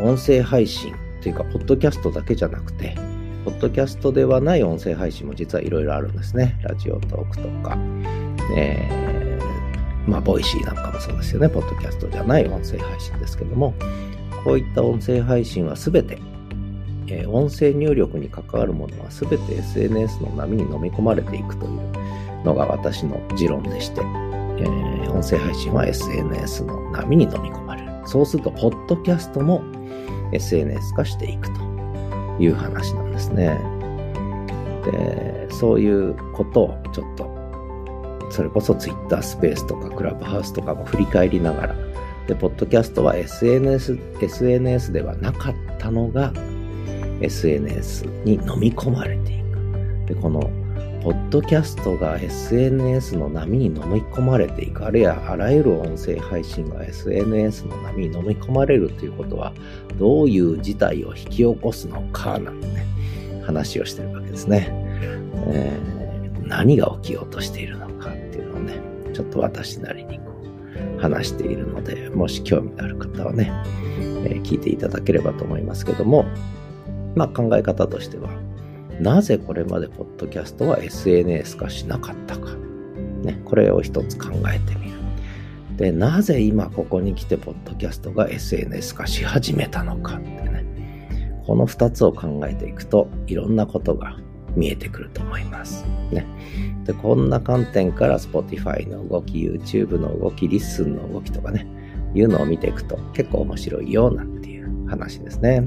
[0.00, 2.96] 音声配信というかポッドキャストだけじゃなくて、
[3.44, 6.58] ポッドキャストではない音声配信も実はいろいろあるんですね。
[6.62, 7.76] ラジオトークとか、
[8.56, 11.48] えー、まあ、 Voicy なんかもそうですよね。
[11.48, 13.74] ポッドキャストじゃない音声配信ですけども、
[14.44, 16.18] こういった音声配信はすべて、
[17.26, 21.80] 音声入力に関わるものはすべて SNS の波に飲み込まれていくという
[22.44, 27.90] のが私の持論でして、音声配信は SNS の波に飲み込まれる。
[28.06, 29.62] そうすると、ポッドキャストも
[30.32, 31.60] SNS 化していくと
[32.38, 33.58] いう話なんですね。
[34.84, 37.30] で、そういうことをちょっと、
[38.30, 41.74] それこそ Twitter スペースとかクラブハウスとかも振り返りながら、
[42.26, 46.32] で、ポッドキャストは SNS、SNS ではなかったのが
[47.20, 50.06] SNS に飲み込まれていく。
[50.06, 50.50] で、この
[51.02, 59.54] ポッドキャストが SNS の波に飲み込まれていく、あるいはあらゆる音声配信が SNS の波に飲み込まれるということは、
[59.98, 62.84] どういう事態を引き起こすのか、なんてね、
[63.46, 64.68] 話をしてるわけですね。
[65.48, 68.74] えー、何が起きようとしているのかっていうのをね、
[69.14, 70.20] ちょっと私なりに
[70.98, 73.50] 話しているので、もし興味がある方はね、
[74.26, 76.26] えー、聞いていただければと思いますけども、
[77.14, 78.30] まあ考え方としては、
[79.00, 82.54] なぜこれまでポッドキャストは SNS 化しなかったか。
[83.22, 84.98] ね、これを一つ考えてみる。
[85.76, 90.64] で、なぜ今ここに来てポッドキャストが SNS 化し始めたのかってね。
[91.46, 94.16] この二つを考えていくといろんなことが
[94.54, 95.84] 見えてくると思います。
[96.12, 96.26] ね。
[96.84, 101.66] で、こんな観点から Spotify の動き、YouTube の動き、リッスンの動きとかね、
[102.14, 105.66] いうのを見ていくと結構面白いよなんていう話ですね。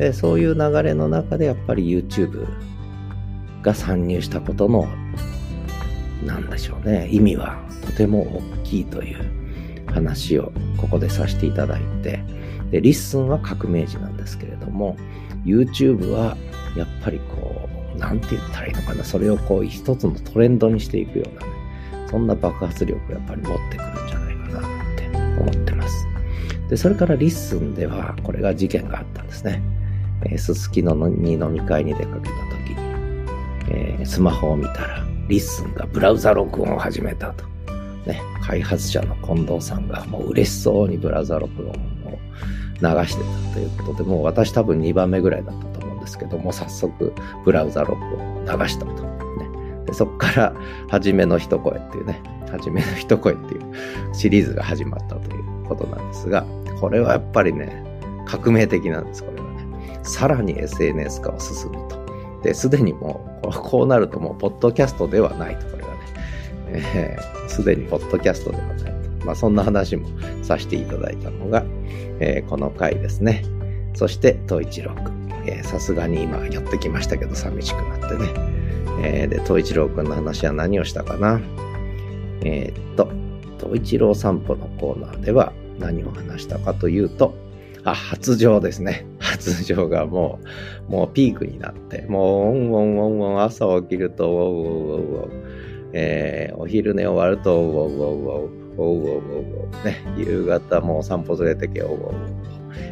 [0.00, 2.48] でそういう流れの中でやっぱり YouTube
[3.60, 4.88] が参入したことの
[6.24, 9.18] なんでしょうね意味はとても大きいという
[9.92, 12.24] 話をここでさせていただいて
[12.70, 14.96] でリッスンは革命児なんですけれども
[15.44, 16.34] YouTube は
[16.78, 25.06] やっぱりこうなんて言ったらいいのかなそれをこう一つのトレンドにしていくようなねそんな爆発力をやっぱり持ってくるんじゃないかなって
[25.42, 26.06] 思ってます。
[26.70, 29.62] でそれからリッスンではこれが事件があったんですね。
[30.24, 32.76] えすすきのに飲み会に出かけた時に、
[33.70, 37.44] えー、スマホを見たら、リッスンがブラウザ録音を始めたと。
[38.06, 42.18] ね、開発者の近藤さんがもう嬉しそうにブラウザ録音を
[42.80, 47.12] 流してたということで、もう私多分2番目ぐらいだったと思うんですけども、早速
[47.44, 48.92] ブラウザ録音を流したと。
[48.92, 49.04] ね、
[49.86, 50.54] でそこから、
[50.88, 56.44] はじめの一声っていうね、はじめの一声っていうシリーズが始まったということなんですが、
[56.80, 57.84] これはやっぱりね、
[58.26, 59.39] 革命的なんです、これ。
[60.02, 62.00] さらに SNS 化を進むと。
[62.42, 67.18] で、すでにもう、こうなるともう、ポッドキャストではないと、これはね。
[67.48, 69.26] す、えー、で、にポッドキャストではないと。
[69.26, 70.08] まあ、そんな話も
[70.42, 71.64] させていただいたのが、
[72.20, 73.44] えー、この回ですね。
[73.94, 75.20] そして、東一郎くん。
[75.64, 78.28] さすがに今寄ってきましたけど、寂しくなってね。
[79.02, 81.40] えー、で、東一郎くんの話は何をしたかな。
[82.42, 83.08] えー、っと、
[83.58, 87.34] 東一郎散歩のコーナーでは何を話したかというと、
[87.84, 89.06] あ、発情ですね。
[89.18, 90.38] 発情がも
[90.88, 95.30] う、もうピークになって、もう、オンオンオンオン、朝起きると、ウォウウォウウォウ、
[95.92, 102.12] えー、お昼寝終わると、ウォウウォウウォウ、ウォウウォウウォウ、ね、夕方もう散歩連れてけ、ウォウウォウ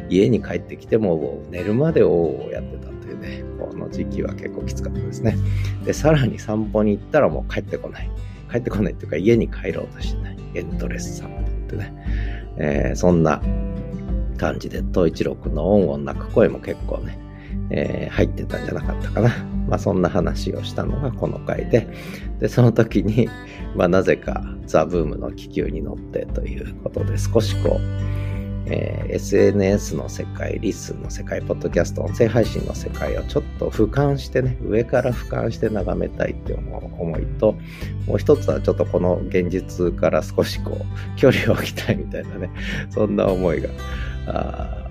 [0.09, 5.37] 家に帰ってきても、寝るまでウォウウォウやってたというね、この時期は結構きつかったですね。
[5.85, 8.09] で、さらに散歩に行ったらもう帰ってこない。
[8.51, 10.37] 帰ってこないっていうか、家に帰ろうとしない。
[10.55, 11.93] エントレス散歩ってね。
[12.57, 13.41] えー、そんな
[14.39, 17.19] 感じで、東一郎くんの音を泣く声も結構ね、
[17.69, 19.29] えー、入ってたんじゃなかったかな。
[19.67, 21.87] まあそんな話をしたのがこの回で、
[22.39, 23.29] で、その時に、
[23.75, 27.81] まあなぜかザ・ブームの気球に乗ってということで少しこう、
[28.65, 37.55] えー、SNS の世界、リスンの世界、ポッドキャスト、音声配信の世界をちょっと俯瞰してね、上から俯瞰して眺めたいって思う思いと、
[38.07, 42.49] もう一つはちょっとこの現実から少しこう、距離を置きたいみたいなね、
[42.89, 43.69] そんな思いが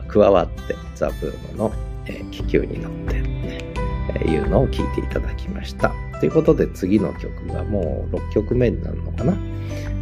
[0.09, 1.73] 加わって、ザ・ブームの、
[2.07, 3.73] えー、気球に乗ってね、
[4.15, 5.93] えー、いうのを聞いていただきました。
[6.21, 9.37] ということで次の曲がもう6曲目になるのかな？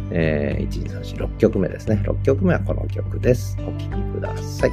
[0.09, 2.01] えー、1、2、3、4、6曲目ですね。
[2.05, 3.57] 6曲目はこの曲です。
[3.59, 4.71] お聴きください。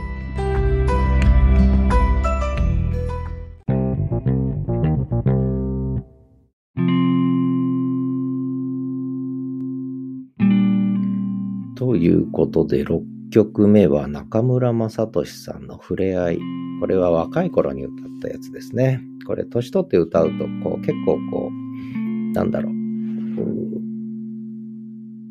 [11.76, 16.38] ということで、6曲目は中村雅俊さんの触れ合い。
[16.78, 19.00] これは若い頃に歌ったやつですね。
[19.26, 22.74] これ、年取って歌うと、こう、結構こう、なんだろう。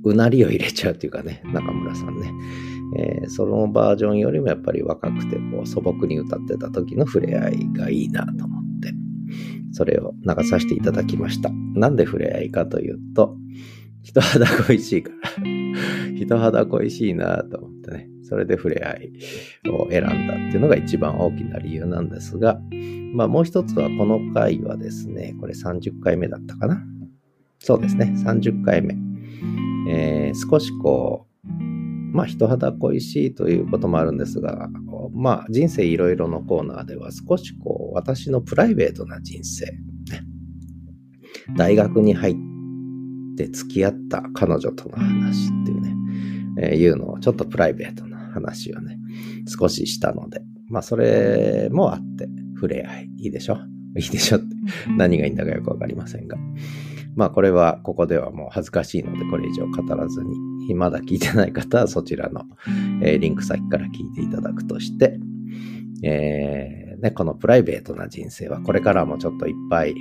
[0.03, 2.33] うなりを入れちゃうというかね、中村さんね。
[2.97, 8.93] えー、そのバージョンよりもやっぱり若くてこう素朴に歌ってた時の触れ合いがいいなと思って、
[9.71, 11.51] それを流させていただきました。
[11.73, 13.37] なんで触れ合いかというと、
[14.03, 15.43] 人肌恋しいから。
[16.13, 18.09] 人肌恋しいなと思ってね。
[18.23, 19.11] それで触れ合い
[19.69, 22.59] を選んだっていうのが一番大きな理由なんですが、
[23.13, 26.83] まあもう一つはこの回はですね、これ30回目だったかな。
[27.59, 28.95] そうですね、30回目。
[29.89, 31.53] えー、少しこう、
[32.15, 34.69] まあ人肌恋しいということもあるんですが、
[35.13, 39.65] まあ人生いろいろのコーナーでは少しこう私のプライベートな人生、
[41.55, 42.52] 大学に入って
[43.47, 45.95] 付き合った彼女との話っていうね、
[46.59, 48.97] えー、いうのをちょっとプライベートな話をね、
[49.47, 53.57] 少ししたので、まあそれもあって触れ合い、いいでしょ？
[53.95, 54.45] いいでしょって
[54.97, 56.38] 何がいいんだかよくわかりませんが。
[57.15, 60.23] まあこれはここではもう恥ずかしいのでこれ以上語らず
[60.67, 62.45] に、まだ聞いてない方はそちらの、
[63.03, 65.19] えー、リンク先から聞いていただくとして、
[66.01, 69.93] えー、ね、このプライベートな人生はこれからもちょっといっぱい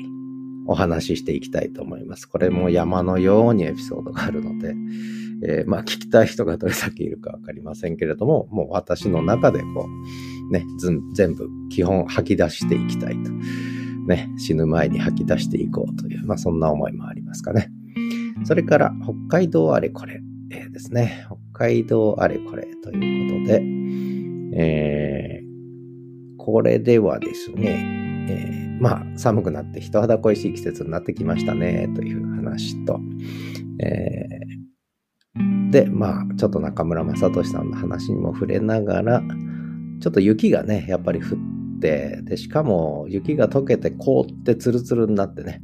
[0.66, 2.26] お話ししていきたいと思います。
[2.26, 4.74] これも山のようにエピソードがあるので、
[5.44, 9.86] えー、まあ聞きたい人がどれだけいるかわかりませんけれども、もう私の中でこ
[10.50, 10.64] う、ね、
[11.14, 13.30] 全部基本吐き出していきたいと。
[14.06, 17.70] ね、死ぬ前に吐き出していこうという、まあそんな思いもありますかね。
[18.44, 21.26] それから北海道あれこれ、えー、ですね。
[21.52, 23.62] 北海道あれこれということで、
[24.54, 25.46] えー、
[26.36, 33.00] これではですね、えー、まあ寒くなって人肌恋しい季節になってきましたねという話と、
[33.80, 39.22] えー、で、まあちょっと中村雅俊さんの話にも触れながら、
[40.00, 45.62] ちょっと雪がね、やっぱり降って、で、しかも雪が溶けて凍ってツルツルになってね、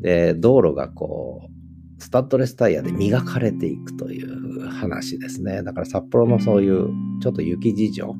[0.00, 5.62] で、道路がこう、スタッドレスタイヤで磨かれていくという話ですね。
[5.62, 6.88] だから札幌のそういう
[7.22, 8.14] ちょっと雪事情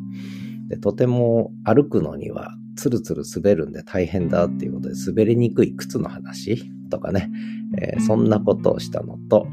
[0.69, 7.31] で、とても歩くのにはツルツル滑るんで大変だっていうことで滑りにくい靴の話とかね、
[7.81, 9.47] えー、そんなことをしたのと、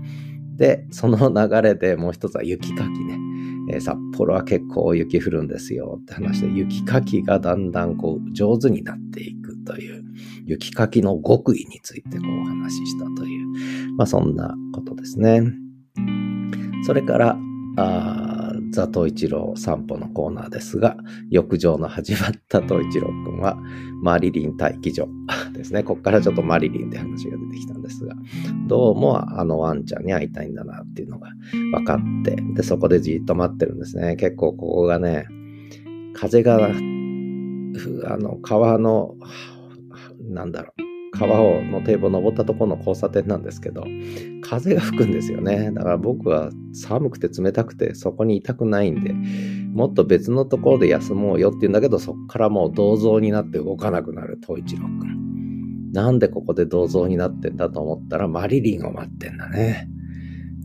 [0.57, 3.17] で、その流れでもう一つは雪かきね。
[3.69, 10.03] えー、札幌は結構雪降るんですよって話で、雪かきがだんだんこう上手になっていくという、
[10.45, 15.43] 雪かきの極意についてこうお話ししたという、まあそんなことですね。
[16.85, 17.37] それから、
[17.77, 18.20] あ
[18.71, 20.95] ザ・トイチロー散歩のコーナーですが、
[21.29, 23.57] 浴場の始まったトイチロー君は、
[24.01, 25.07] マリリン待機所
[25.53, 25.83] ですね。
[25.83, 28.15] ここからちょっとマリリンって話が出てきたんですが、
[28.67, 31.29] どうもあのワンちゃんに会いたいんだなっていうのが
[31.71, 34.15] 分かって、で、そこでじっと待ってるんですね。
[34.15, 35.25] 結構ここがね、
[36.13, 39.15] 風が、あの、川の、
[40.29, 43.85] なんだろう、川をの堤防登ったところの交差点なんですけど、
[44.41, 45.71] 風が吹くんですよね。
[45.71, 49.13] だから僕は寒くて冷たくてそこにいたくないんで、
[49.73, 55.91] もっと別のところで休もうよって言うんだけど、そこからもう銅像になって動かなくなる東一郎くん。
[55.91, 59.89] なんでここで銅像になってんだと思ったらマリリンを待ってんだね。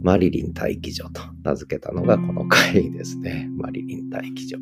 [0.03, 3.49] マリリン待機所と名付けたのがこの回ですね。
[3.57, 4.57] マリリン待機所。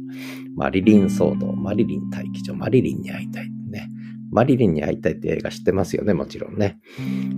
[0.56, 3.53] マリリン騒動、マリリン待機所、マリリンに会いたい。
[4.34, 6.80] マリリンに会いたいって映画知ってますよね、もちろんね。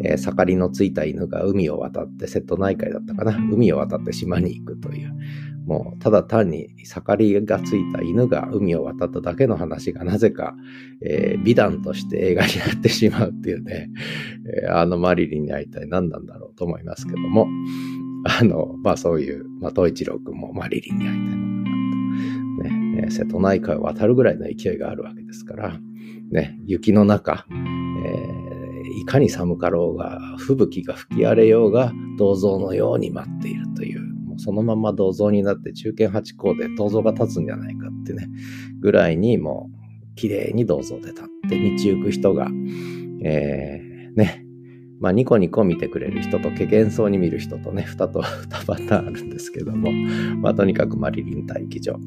[0.03, 3.37] えー、盛りのついた犬が海を渡って、瀬戸内海だったかな？
[3.37, 5.13] 海を渡って島に行くという。
[5.67, 10.55] もう、ただ単に盛りがついた犬が海を渡っただけの話がなぜか、
[11.05, 13.91] えー、美談として映画になってしまうっていうね、
[14.65, 17.47] えー、あのマリリンに会いたい何なんだろうと思いますけども、
[18.25, 21.77] あの、まあそういう、まあ東一郎くんもマリリンに会いたいのかな
[22.63, 22.63] と。
[22.63, 25.79] ね、えー、瀬戸内海を渡るぐらいの勢いがあるわけですから、
[26.31, 38.29] ね、雪の中、えー、いかに寒かろうが、吹雪が吹き荒れようが、銅像のように待っているという、もうそのまま銅像になって中堅八甲で銅像が立つんじゃないかってね、
[38.81, 42.49] ぐらいにもう綺麗に銅像で立って道行く人が、
[43.23, 44.47] えー、ね、
[44.99, 49.93] まあ、ニコニコ見てくれる人と、け幻想に見る人とね、二と、二パターンあるんですけども、
[50.41, 51.99] まあ、とにかくマリリン待機場。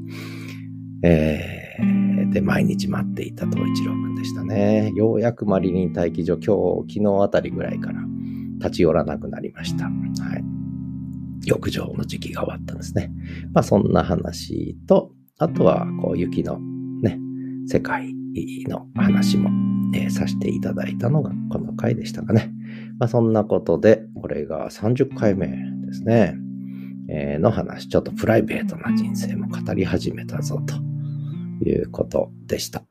[1.03, 4.91] えー、で、毎日待っていた東一郎くんでしたね。
[4.95, 7.99] ようやくマリリン待機所、今日、昨日あたりぐらいから
[8.59, 9.85] 立ち寄らなくなりました。
[9.85, 10.43] はい。
[11.45, 13.11] 浴場の時期が終わったんですね。
[13.53, 16.59] まあ、そんな話と、あとは、こう、雪の
[17.01, 17.17] ね、
[17.67, 18.13] 世界
[18.67, 19.49] の話も、
[19.95, 22.51] えー、させていただいたのがこの回でしたかね。
[22.99, 26.35] まあ、そんなことで、これが30回目ですね。
[27.11, 30.88] え、の話、ちょっとプライベートな人生も語り始めたぞと。
[31.65, 32.83] いうことでした。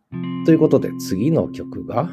[0.44, 2.10] ということで次の曲が、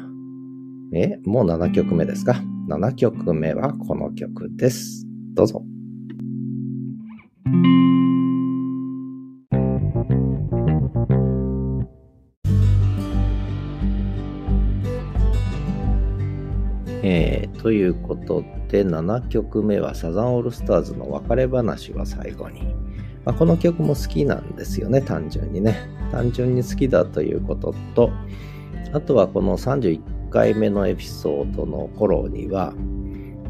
[0.92, 5.06] え、もう7曲目ですか ?7 曲目はこの曲です。
[5.34, 5.64] どうぞ。
[17.02, 22.74] えということで、7曲目はサザンオールスターズの別れ話は最後に。
[23.26, 25.90] まあ、この曲も好きなんですよね、単純にね。
[26.12, 28.10] 単純に好きだということと、
[28.92, 32.72] あとはこの31回目のエピソードの頃には、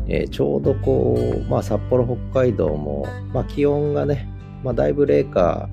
[0.09, 4.29] えー、ちょうどこう、まあ、札幌、北海道も、まあ、気温がね、
[4.65, 5.69] まあ、だいぶ冷夏、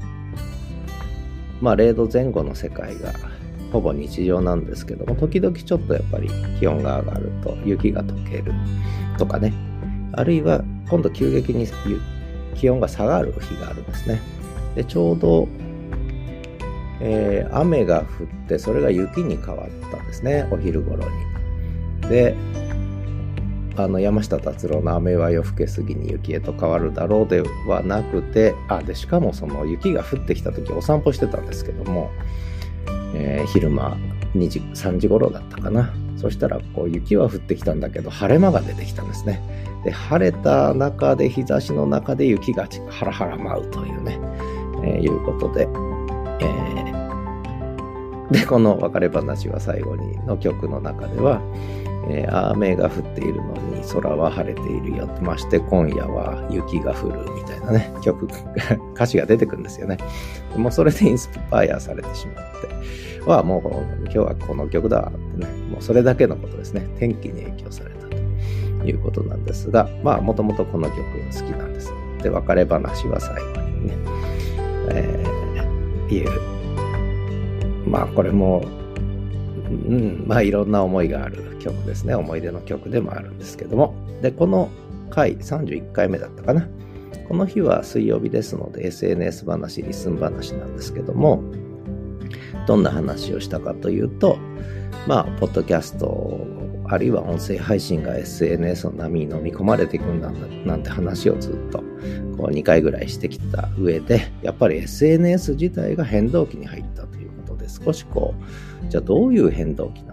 [1.61, 3.13] まあ、0度前後の世界が
[3.71, 6.29] ほぼ日常なんですけども、時々ちょっとやっぱり
[6.59, 8.51] 気温が上がると雪が溶ける
[9.17, 9.53] とかね、
[10.11, 11.65] あるいは今度急激に
[12.53, 14.21] 気温が下がる日があるんですね。
[14.75, 15.47] で、ちょうど、
[16.99, 21.03] えー、雨が降って、それが雪に変わったんですね、お昼頃
[22.01, 22.09] に。
[22.09, 22.35] で、
[23.75, 32.11] あの山下達郎の雨は夜更けすぎに雪へと変わるだろうではなくて、あ、で、しかもその雪が降ってきた時お散歩してたんですけども、
[33.15, 33.97] えー、昼間
[34.35, 35.93] 2時、3時頃だったかな。
[36.17, 39.41] そしたらこう雪は降ってきたんだけど晴れ間が出てきたんですね。
[39.83, 44.17] で、晴れた中で日差しの中で雪がハラハラ舞うというね、
[44.83, 45.67] えー、いうことで、
[46.39, 51.41] えー、で、この別れ話は最後にの曲の中では、
[52.09, 55.07] えー、雨が降っているのに空は晴れているよ。
[55.21, 58.27] まして今夜は雪が降るみたいなね、曲、
[58.95, 59.97] 歌詞が出てくるんですよね。
[60.55, 62.52] もうそれでインスパイアされてしまって、
[63.25, 66.87] はもう今日はこの曲だってね、もうそれだけのことですね。
[66.99, 68.17] 天気に影響されたと
[68.85, 71.91] いうことなんですが、まあもともとこの曲が好きなんです。
[72.21, 73.93] で、別れ話は最後にね、
[74.89, 76.25] えー、い
[77.85, 78.63] う、まあこれも
[79.69, 82.15] うん、まあいろんな思いがある曲ですね。
[82.15, 83.95] 思い出の曲でもあるんですけども。
[84.21, 84.69] で、この
[85.09, 86.67] 回、31回目だったかな。
[87.27, 91.43] この日は水曜日ですので SNS 話、リスン話なんですけども、
[92.67, 94.37] どんな話をしたかというと、
[95.07, 96.39] まあ、ポッドキャスト、
[96.87, 101.79] あるいは音声配信が SNS の波に飲み込まれていくんだなんて話をずっと
[102.37, 108.33] こう2回ぐらいしてきた上で、やっぱり SNS 自体が変動期に入ったということで、少しこ
[108.85, 110.12] う、じゃあどういう変動期な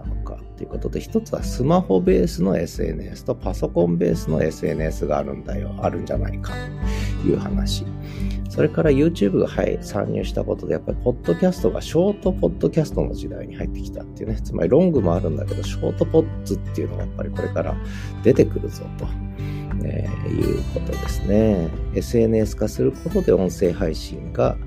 [0.61, 6.53] かっていうことで、一つはスマホベースの SNS とパソコンベースの SNS があるんだよ、あるんじゃないか
[7.21, 7.85] という話。
[8.49, 14.39] それから YouTube が、はい、参入したことで、やっぱりポッドキャストがショートポッドキャストの時代に入ってきたっていうね。
[14.43, 17.75] つまりロングもあるんだけど、ショートポッツっていうのがやっぱりこれから
[18.23, 19.07] 出てくるぞと。
[19.83, 21.69] えー、いうことですね。
[21.95, 24.57] SNS 化することで音声配信が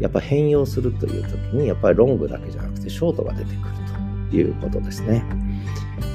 [0.00, 3.85] やっぱ変容するという時に、やっぱりロングだけじゃなくてショートが出てくる
[4.32, 5.24] いうことですね。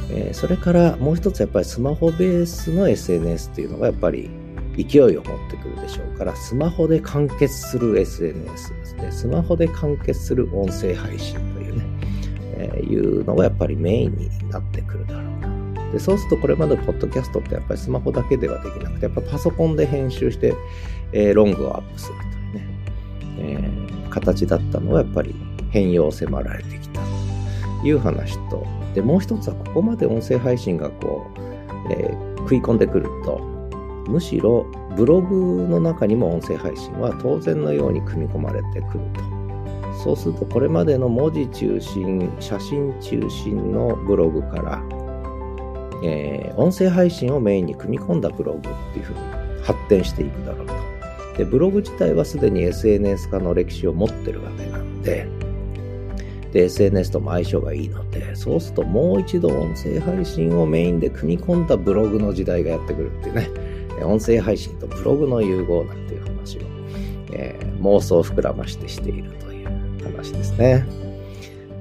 [0.09, 4.29] えー、それからもう一つやっぱりスマホベースの SNS っていうのがやっぱり
[4.77, 9.11] 勢いを持ってくるでしょうから、スマホで完結する SNS ですね。
[9.11, 11.85] スマホで完結する音声配信というね、
[12.57, 15.23] えー、いうのがやっぱりメインになってくるだろう
[15.75, 15.91] な。
[15.91, 20.53] で、そうするとこれまでポッドキャストってやっぱりスマホだけではできなくて、やっぱパソコンで編集して、
[21.13, 22.15] えー、ロングをアップする
[23.41, 25.35] えー、形だったのはやっぱり
[25.71, 27.01] 変容を迫られてきた
[27.83, 33.39] いう話と、で、もう一つはここまで音声配信がこう、えー、食い込んでくると、
[34.07, 34.65] むしろ
[34.95, 39.31] ブログの中にも音声配信は当然のように組み込まれてくると。
[40.03, 44.83] そうするとこれまでの文字中心、写真中心のブログから、
[46.03, 48.61] えー、音声配信をメインに組み込んだブログっ
[48.93, 49.19] ていうふうに
[49.63, 50.73] 発展していくだろうと。
[51.37, 55.27] で、ブログ自体はすでに SNS 化の歴史を持ってるわけなんで、
[56.51, 63.49] で、SNS とも相性がいいので、そうするともう一度音声配信をメインで組み込んだブログの時代がやってくるっていうね、
[64.03, 66.61] 音声配信とブログの融合なんていう話を、
[67.33, 70.85] えー、妄想膨らましてしているという話ですね。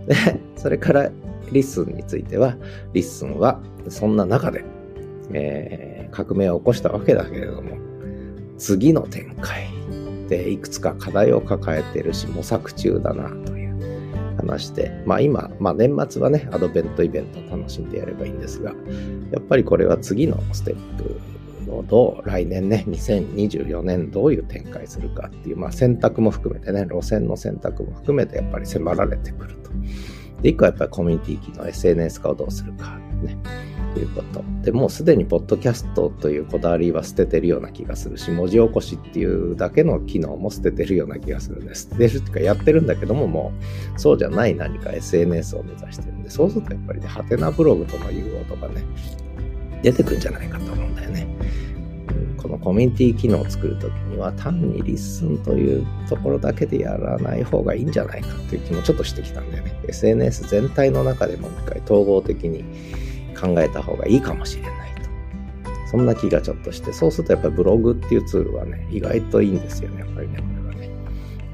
[0.06, 0.14] で、
[0.56, 1.10] それから
[1.50, 2.56] リッスンについては、
[2.92, 4.64] リッスンはそんな中で、
[5.32, 7.76] えー、革命を起こしたわけだけれども、
[8.56, 9.68] 次の展開
[10.28, 13.59] でいくつか課題を抱えているし模索中だなという
[14.50, 18.74] まして、まあ今、まあ年末はね、アドベントイベント楽しんでやればいいんですが、
[19.30, 29.70] やっぱりこれは次のステップをどう来年ね、2024年どういう展開するかっていう、まあ選択も含めてね、路線の選択も含めてやっぱり迫られてくると。
[30.42, 33.38] で、一個はやっぱりコミュニティ機能 SNS 化をどうするかね。
[33.94, 34.44] ということ。
[34.62, 41.88] で、もうすでにポッドキャストというこだわりは捨ててるような気がするし、文字起こしっていうだけの機能も捨ててるような気がするんです。
[41.90, 43.52] 捨てるっていうかやってるんだけども、も
[43.96, 48.84] うそうじゃない何か SNS を目指してるんで、そうするとやっぱりね、ハテナブログとの融合とかね、
[49.82, 51.26] 出てくんじゃないかと思うんだよね。
[52.36, 59.78] このコミュニティ機能を作るときには単にリッスンというところだけでやらない方がいいんじゃないかという気もちょっとしてきたんだよね。
[59.88, 62.64] SNS 全体の中でも一回統合的に
[63.40, 65.00] 考えた方がいいかもしれないと
[65.90, 70.88] そんな気がちょっとして、そうするとやっぱりブログっていうツールはね、意外といいんですよね、やっぱりね、これは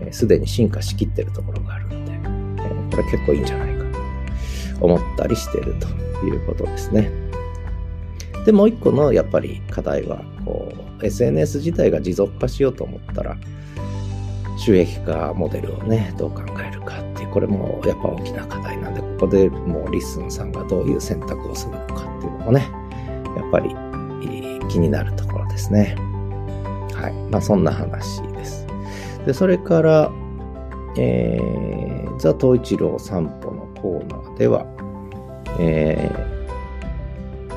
[0.03, 0.13] ね。
[0.13, 3.85] す、で、に進化しきってるところがあるので、えー、これ結構いいんじゃないか
[4.79, 5.89] と思ったりしてると
[6.27, 7.11] いうことですね。
[8.45, 10.71] で、もう一個のやっぱり課題は、こ
[11.01, 13.39] う、SNS 自体が持続化しようと思ったら、
[14.57, 22.69] 収益化モデルをね、どう考えるかっていう、これもやっぱ大きな課題なんで、ここでもうリッスンさんがどういう選択をするのかっていうのもね、
[23.37, 23.75] やっぱり
[24.69, 25.97] 気になるところですね。
[26.95, 27.31] はい。
[27.31, 28.67] まあそんな話です。
[29.27, 30.11] で、それから、
[30.97, 34.67] えー、ザ・東一郎散歩のコーナーでは、
[35.59, 36.11] え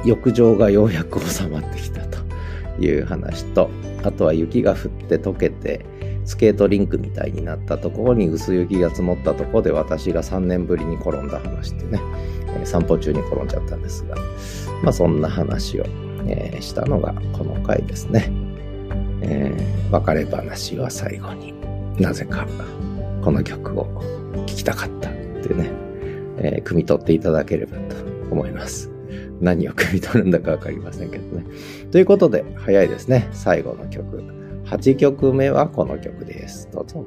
[0.04, 2.18] ー、浴場がようやく収まってきたと
[2.80, 3.70] いう話と、
[4.04, 4.78] あとは雪が降っ
[5.08, 5.86] て溶けて、
[6.30, 12.00] スケートリンクみたいになったところに薄雪が積もったところで私が3年ぶりに転んだ話ってね、
[12.62, 14.16] え、散歩中に転んじゃったんですが、
[14.84, 15.86] まあそんな話を、
[16.28, 18.32] えー、したのがこの回ですね。
[19.24, 21.56] えー、別れ話は最後に
[22.00, 22.46] なぜか
[23.24, 23.86] この曲を
[24.46, 25.72] 聴きたかったってね、
[26.38, 27.96] えー、汲み取っていただければと
[28.30, 28.92] 思います。
[29.42, 31.46] 何を汲み取るんだかわかりませんけどね。
[31.92, 33.28] ということで、早いですね。
[33.32, 34.39] 最後の曲。
[34.70, 36.70] 8曲目はこの曲です。
[36.72, 37.04] どうぞ。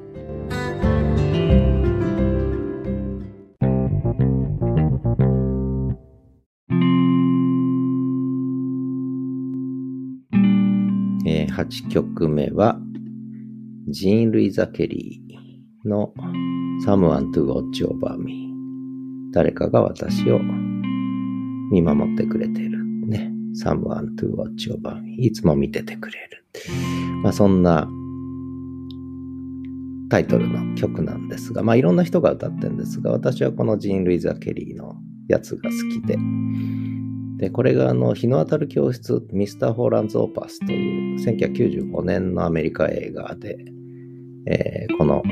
[11.25, 12.81] えー、8曲目は、
[13.89, 16.13] ジーン・ルイザ・ケリーの
[16.85, 18.49] Someone to Watch Over Me
[19.33, 20.41] 誰かが私を
[21.71, 22.82] 見守ってくれている。
[23.55, 26.45] Someone to Watch Over いつも見ててくれる。
[27.23, 27.89] まあそんな
[30.11, 34.97] タイトルの曲なんですが、まあいろんな人が歌ってるんですが、私はこのジーン・ルイザ・ケリーの
[35.29, 36.19] やつが好きで、
[37.39, 43.57] で、これがあの、日の当たる教室、ミスター・ホーランズ・オーパスという1995年のアメリカ映画で、
[44.47, 45.23] えー、この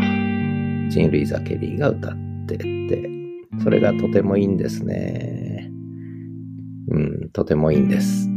[0.89, 2.17] ジン・ルイザ・ケリーが歌っ
[2.47, 3.11] てて、
[3.63, 5.60] それがとてもいいんですね。
[6.91, 8.29] うん、とてもいいんです。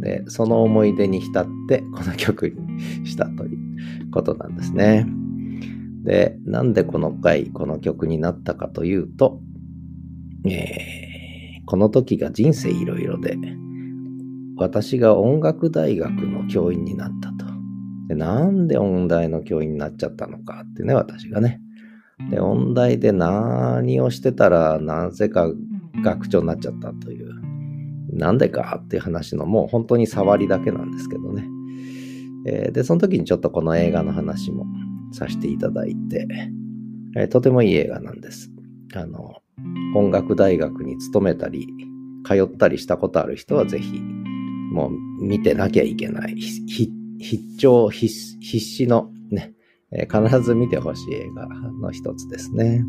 [0.00, 5.06] で、その思い出に浸ってこの曲にしたということなんですね。
[6.04, 9.40] で、なんでこの回、この曲になったかというと、
[10.44, 13.36] えー、この時が人生いろいろで、
[14.56, 17.44] 私が音楽大学の教員になったと。
[18.08, 21.60] でなんで音大の教員になっちゃったのかってね、私がね。
[22.30, 25.50] で、音大で何をしてたら、なぜか
[26.02, 27.45] 学長になっちゃったという。
[28.12, 31.48] なんでかっていう話のもう本当に触りだけなんですけどね。
[32.46, 34.66] えー、で、その時にちょっとこの映画の話も
[35.12, 36.26] させていただいて、
[37.16, 38.50] えー、とてもいい映画なんです。
[38.94, 39.34] あの、
[39.94, 41.66] 音楽大学に勤めたり、
[42.24, 44.00] 通ったりしたことある人はぜひ、
[44.72, 46.36] もう見てなきゃいけない。
[46.36, 49.54] 必聴必至のね、
[49.92, 51.46] えー、必ず見てほしい映画
[51.80, 52.84] の一つですね。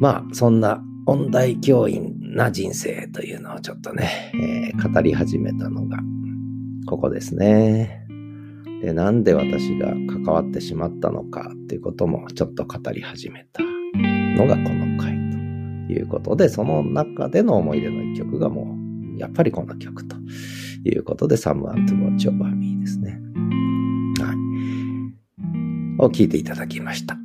[0.00, 5.98] まあ、そんな音大教員な人生というのをちょっとね、えー、語り始めたのが、
[6.86, 8.06] ここですね。
[8.82, 15.12] で、なんで私が関わってしまったのかっていうこともちょっと語り始めたのがこの回
[15.86, 18.76] ということで、その中での思い出の一曲がも
[19.16, 20.16] う、やっぱりこの曲と
[20.84, 23.20] いうことで、Someone to Watch Over Me ですね。
[24.20, 24.32] は
[26.00, 26.04] い。
[26.04, 27.16] を聞いていただきました。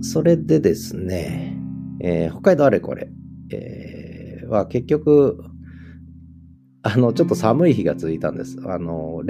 [0.00, 1.58] それでですね、
[2.00, 3.10] えー、北海道あれこれ、
[3.56, 5.42] え、は結局、
[6.82, 8.58] あの、ちょっと寒い日が続いたんです。
[8.66, 9.22] あの、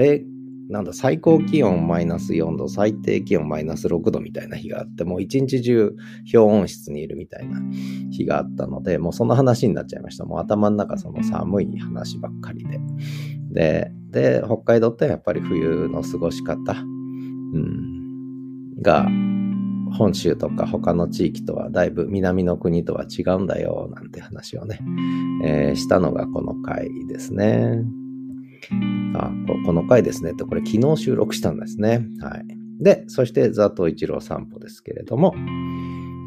[0.70, 5.96] なんだ、最高気温マイナス4度、最低気温マイナス6度みたいな日があって、もう一日中
[6.32, 7.60] 氷温室にいるみたいな
[8.12, 10.24] 日があったので、もうその話になっちゃいました。
[10.24, 12.78] もう頭の中その寒い話ばっかりで。
[13.50, 19.08] で、で、北海道ってやっぱり冬の過ごし方、うん、が、
[19.92, 24.80] 本州とか他の地域とはだいぶ南の国とは違うんだよなんて話をね、
[25.44, 27.84] えー、したのがこの回ですね。
[29.14, 29.32] あ
[29.64, 32.06] この回ですねってこれ昨日収録したんですね。
[32.20, 32.60] はい。
[32.80, 35.34] で、そしてザト一郎散歩ですけれども、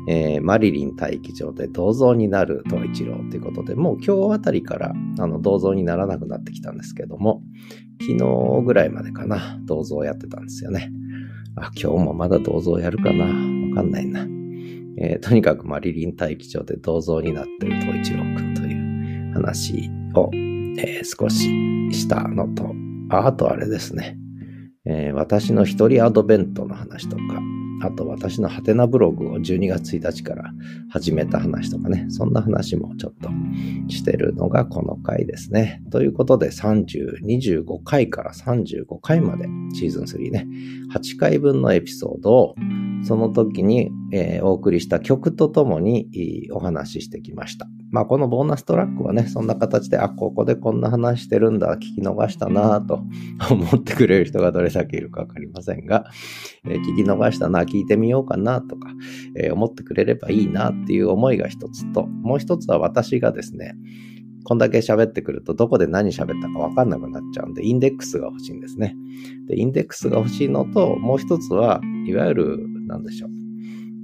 [0.08, 7.42] えー、マリリン待機場で銅像になる東一郎ということで、もう今日あたりからあの銅像にならなくなってきたんですけども、
[8.02, 10.92] 昨日ぐらいまでかな、銅像をやってたんですよね。
[11.56, 13.32] あ、今日もまだ銅像やるかなわ
[13.76, 14.28] かんないな。
[14.98, 20.30] えー、とにかくマリリン待機場で銅像になってる東一郎くんという話を、
[20.78, 21.50] えー、少し
[21.92, 22.74] したのと、
[23.10, 24.18] ああとあれですね。
[24.86, 27.24] えー、私の一人アドベントの話とか、
[27.82, 30.52] あと私のハテナブログを12月1日から
[30.90, 33.30] 始めた話とかね、そんな話もちょっと
[33.90, 35.82] してるのがこの回ですね。
[35.92, 40.48] ということで30、25回から35回までシーズン3ね、
[40.94, 42.56] 8回分のエピソードを
[43.04, 46.08] その時に、えー、お送りした曲とともに
[46.52, 47.68] お話ししてきました。
[47.92, 53.04] まあこのボーナストラックはね、そんな形で、あ、ここでこんな話してるんだ、聞き逃したなぁと
[53.52, 56.06] 思ってくれる人がどれだけいるかわかりませんが、
[56.66, 58.90] えー、聞き逃したな、聞いてみようかなとか、
[59.36, 63.76] えー、思ってくれればいいなっていう思いが一つと、もう一つは私がですね、
[64.44, 68.96] こんだけ喋ってくるとどこで何喋ったかわかんなくなっちゃうんで、インデックスが欲しいんですね。
[69.48, 73.30] で、インデックスが欲しいのと、もう一つは、いわゆる、なんでしょう。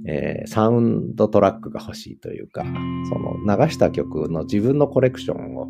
[0.06, 2.64] えー、サウンドトラックが欲しいというか、
[3.08, 5.66] その流した曲の自分のコレクションを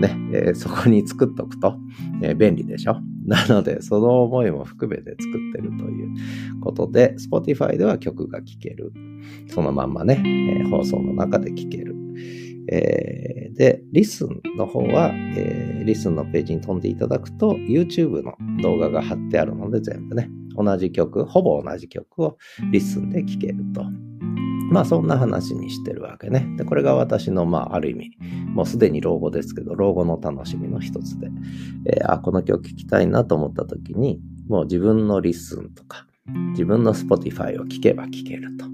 [0.00, 1.76] ね、えー、そこに作っとくと、
[2.22, 6.14] えー、便利でしょなので、その思いも含めて作ってるという
[6.64, 8.92] ことで、Spotify では曲が聴ける。
[9.48, 10.22] そのまんまね、
[10.60, 11.94] え放送の中で聴ける。
[12.72, 22.38] えー、で、リスンの方は、えー、リスンのページに飛んでいただくと、YouTube の動画が貼ってあるので、全部ね、同じ曲、ほぼ同じ曲を
[22.72, 23.84] リスンで聴けると。
[24.70, 26.46] まあそんな話にしてるわけね。
[26.56, 28.10] で、これが私の、まあある意味、
[28.54, 31.28] もうすでに老後ですけど、老後の楽しみの一つで、
[31.86, 36.06] えー、あ、この曲聴きたいなと思った時に、もう自分のリスンとか、
[36.50, 38.66] 自分の Spotify を聴けば聴けると。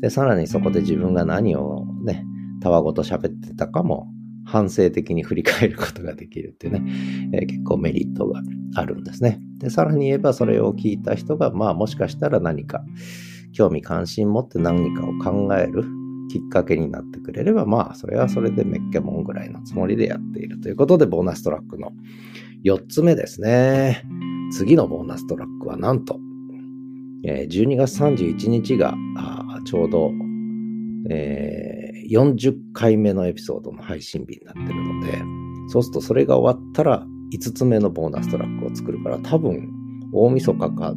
[0.00, 2.24] で、さらにそこで自分が何をね、
[2.60, 4.08] たわごと喋ってたかも
[4.44, 6.82] 反省的に振り返ることができるっていうね、
[7.34, 8.40] えー、結構メリットが
[8.74, 9.40] あるんですね。
[9.58, 12.82] で、さらに言えばそれを聞いた人が、まあもしかしたら何か
[13.52, 15.84] 興味関心持って何かを考える
[16.30, 21.92] きっかけになってくれれば、まあそれはそれでめっけもんぐらいのつもりでやっているということで、ボーナストラックの
[22.64, 24.04] 4つ目ですね。
[24.52, 26.18] 次のボーナストラックはなんと、
[27.24, 28.94] えー、12月31日が
[29.64, 30.12] ちょうど、
[31.10, 35.18] えー、40回目のエピソードの配信日になってるので、
[35.68, 39.68] そうするとそれが終わったら5つ目のボーナストラックを作るから、多分
[40.12, 40.94] 大晦日か、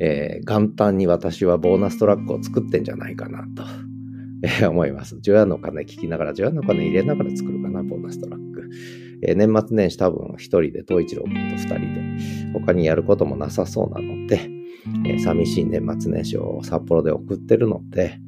[0.00, 3.44] えー、元旦に私はボーナストラックを作ってんじゃないかな
[4.60, 5.18] と、 思います。
[5.20, 8.70] 除夜の鐘聞きながら、除夜の鐘入れながら作るかな、ボーナストラック。
[9.24, 12.02] えー、年末年始多分一人で、東一郎君と二人で、
[12.52, 14.61] 他にやることもなさそうなので、
[15.06, 18.18] え、寂しい年末年始を札幌で送ってるので、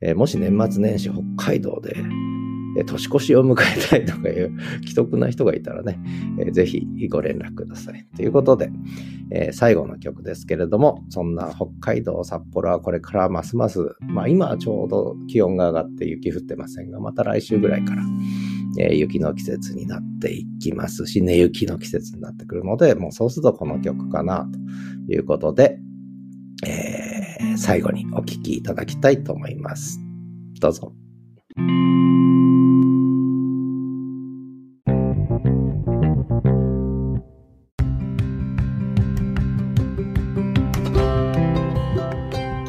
[0.00, 1.96] え、もし年末年始北海道で、
[2.76, 4.56] え、年越しを迎えたいとかいう
[4.86, 5.98] 既得な人がいたらね、
[6.38, 8.06] えー、ぜひご連絡ください。
[8.16, 8.70] ということで、
[9.32, 18.02] え、最後の曲ですけれども、そんな北海道、札幌はこれからますます、まあ今はちょうど気温が上がって雪降ってませんが、また来週ぐらいから、
[18.78, 24.48] え、雪の季節になっていきますし、寝雪の季節になってくるので、もうそうするとこの曲かな、
[25.06, 25.80] ということで、
[26.66, 30.00] えー、最後にお聴きいただきたいと思います。
[30.60, 30.92] どうぞ。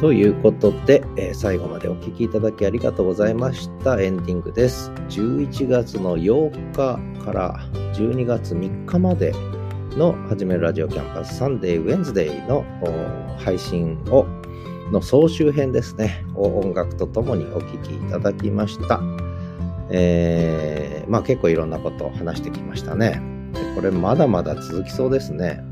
[0.02, 4.02] ということで、えー、最後までお聴きいただきありがとうございました。
[4.02, 4.90] エンディングです。
[5.10, 7.60] 11月の8日から
[7.94, 9.32] 12月3日まで
[9.96, 12.64] の始めるラジオキャンパスサンデーウェンズデイの
[13.38, 14.26] 配信を
[14.90, 19.00] の総集編ですね、音楽とともにお聴きいただきました。
[19.90, 23.20] えー、まあ結構いろんなことを話してきましたね。
[23.52, 25.62] でこれまだまだ続きそうですね。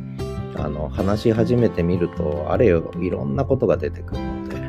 [0.57, 4.61] あの、話し始めてみると、あれよ、いろんなことが出てくるので、え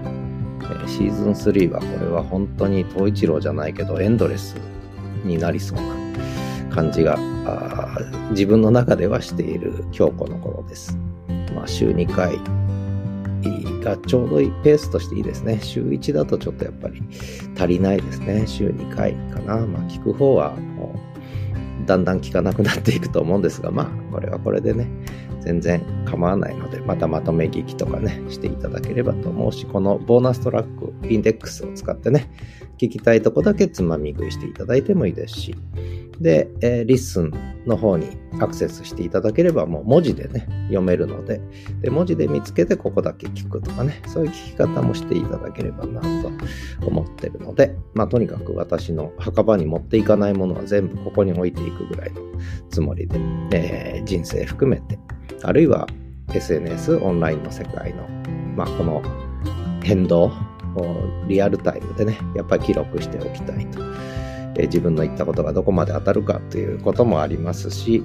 [0.63, 4.55] ー、シーズン3はこれは本当に東一郎じゃないけど、エンドレス
[5.25, 6.00] になりそうな
[6.73, 7.17] 感じが
[8.31, 10.97] 自分の中ではしている今日この頃です。
[11.55, 12.39] まあ、週2回
[13.83, 15.59] がちょうどいいペースとしていいですね。
[15.61, 17.01] 週1だとちょっとやっぱり
[17.57, 18.45] 足りないですね。
[18.47, 19.57] 週2回かな。
[19.65, 20.95] まあ、聞く方はも
[21.83, 24.87] うだんだん聞かなくなっていくと思うんですが、まあ、これはこれでね、
[25.41, 32.29] 全然構わないので、またまとめ聞きとかね、していただければと思うし、このボーナストラック、インデックスを使ってね、
[32.81, 35.55] 聞きたいとこだけつまみ食いしていただいてもいいですし、
[36.19, 37.31] で、えー、リッスン
[37.67, 41.41] の方にアクセスしていただければもう文字でね、読めるので、
[41.81, 46.31] で文字で見つけてここだけ聞くとかね、そういう聞き方もしていただければなと
[46.87, 52.21] 思ってるので、まあとにかく私の墓場に持っていかないものは全部ここに置いていくぐらいの
[52.71, 53.19] つもりで、
[53.53, 54.97] えー、人生含めて、
[55.43, 55.85] あるいは
[56.33, 58.07] SNS、オンラインの世界の、
[58.55, 59.03] まあこの
[59.83, 60.31] 変動
[61.27, 63.79] リアルタイムでね、やっぱり記録しておきたいと。
[64.57, 68.03] え自分の言ったことがどこまで当たるかということもありますし、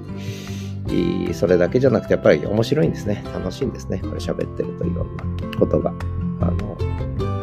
[1.33, 3.23] それだけじゃなくてやっぱり面白いんですね。
[3.33, 3.99] 楽しいんですね。
[3.99, 5.23] これ喋ってるといろんな
[5.59, 5.93] ことが。
[6.39, 6.77] あの、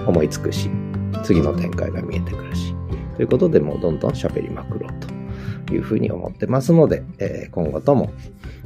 [0.07, 0.71] 思いつくし、
[1.25, 2.75] 次の展開が見えてくるし、
[3.17, 8.13] ということでもうどんどん喋りまくろうというふうに思ってますので、えー、今後とも、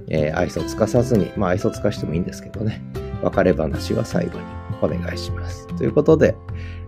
[0.08, 2.82] えー、愛想つかさずに、まあ愛想つかしてもいいんですけどね、
[3.22, 5.66] 別れ話は最後にお願いします。
[5.76, 6.36] ということで、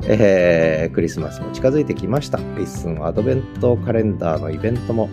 [0.04, 2.38] えー、クリスマスも近づいてきました。
[2.38, 5.08] リッスンアドベントカレンダーのイベントも、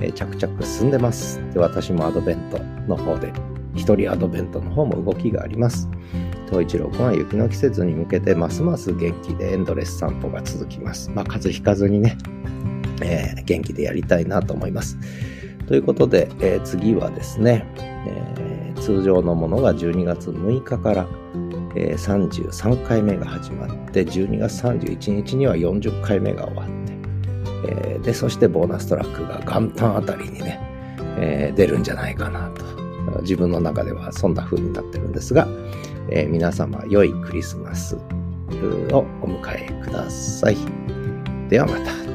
[0.00, 1.40] えー、着々進んでます。
[1.52, 2.58] で、私もアドベント
[2.88, 3.32] の方で、
[3.74, 5.88] 一人アドベントの方も動きがあります。
[6.46, 11.10] 東一郎君は雪の季節に向けてますます元気でエンドレス散歩が続きます。
[11.10, 12.16] まあ、風邪ひかずにね、
[13.02, 14.98] えー、元気でやりたいなと思います。
[15.66, 21.06] ということで、えー、次はですね、えー、通常のものが12月6日から、
[21.74, 26.92] えー、33回目が始まって、12月31日には40回目が終わって、
[27.66, 30.60] えー、で、そしてボーナストラックが元旦あたりにね、
[31.18, 32.68] えー、出るんじゃないかなと。
[33.22, 35.48] 自分の中ではそんな風になってるんですが、
[36.10, 40.56] えー、皆様良いクリスマスをお迎えください。
[41.48, 42.07] ではまた。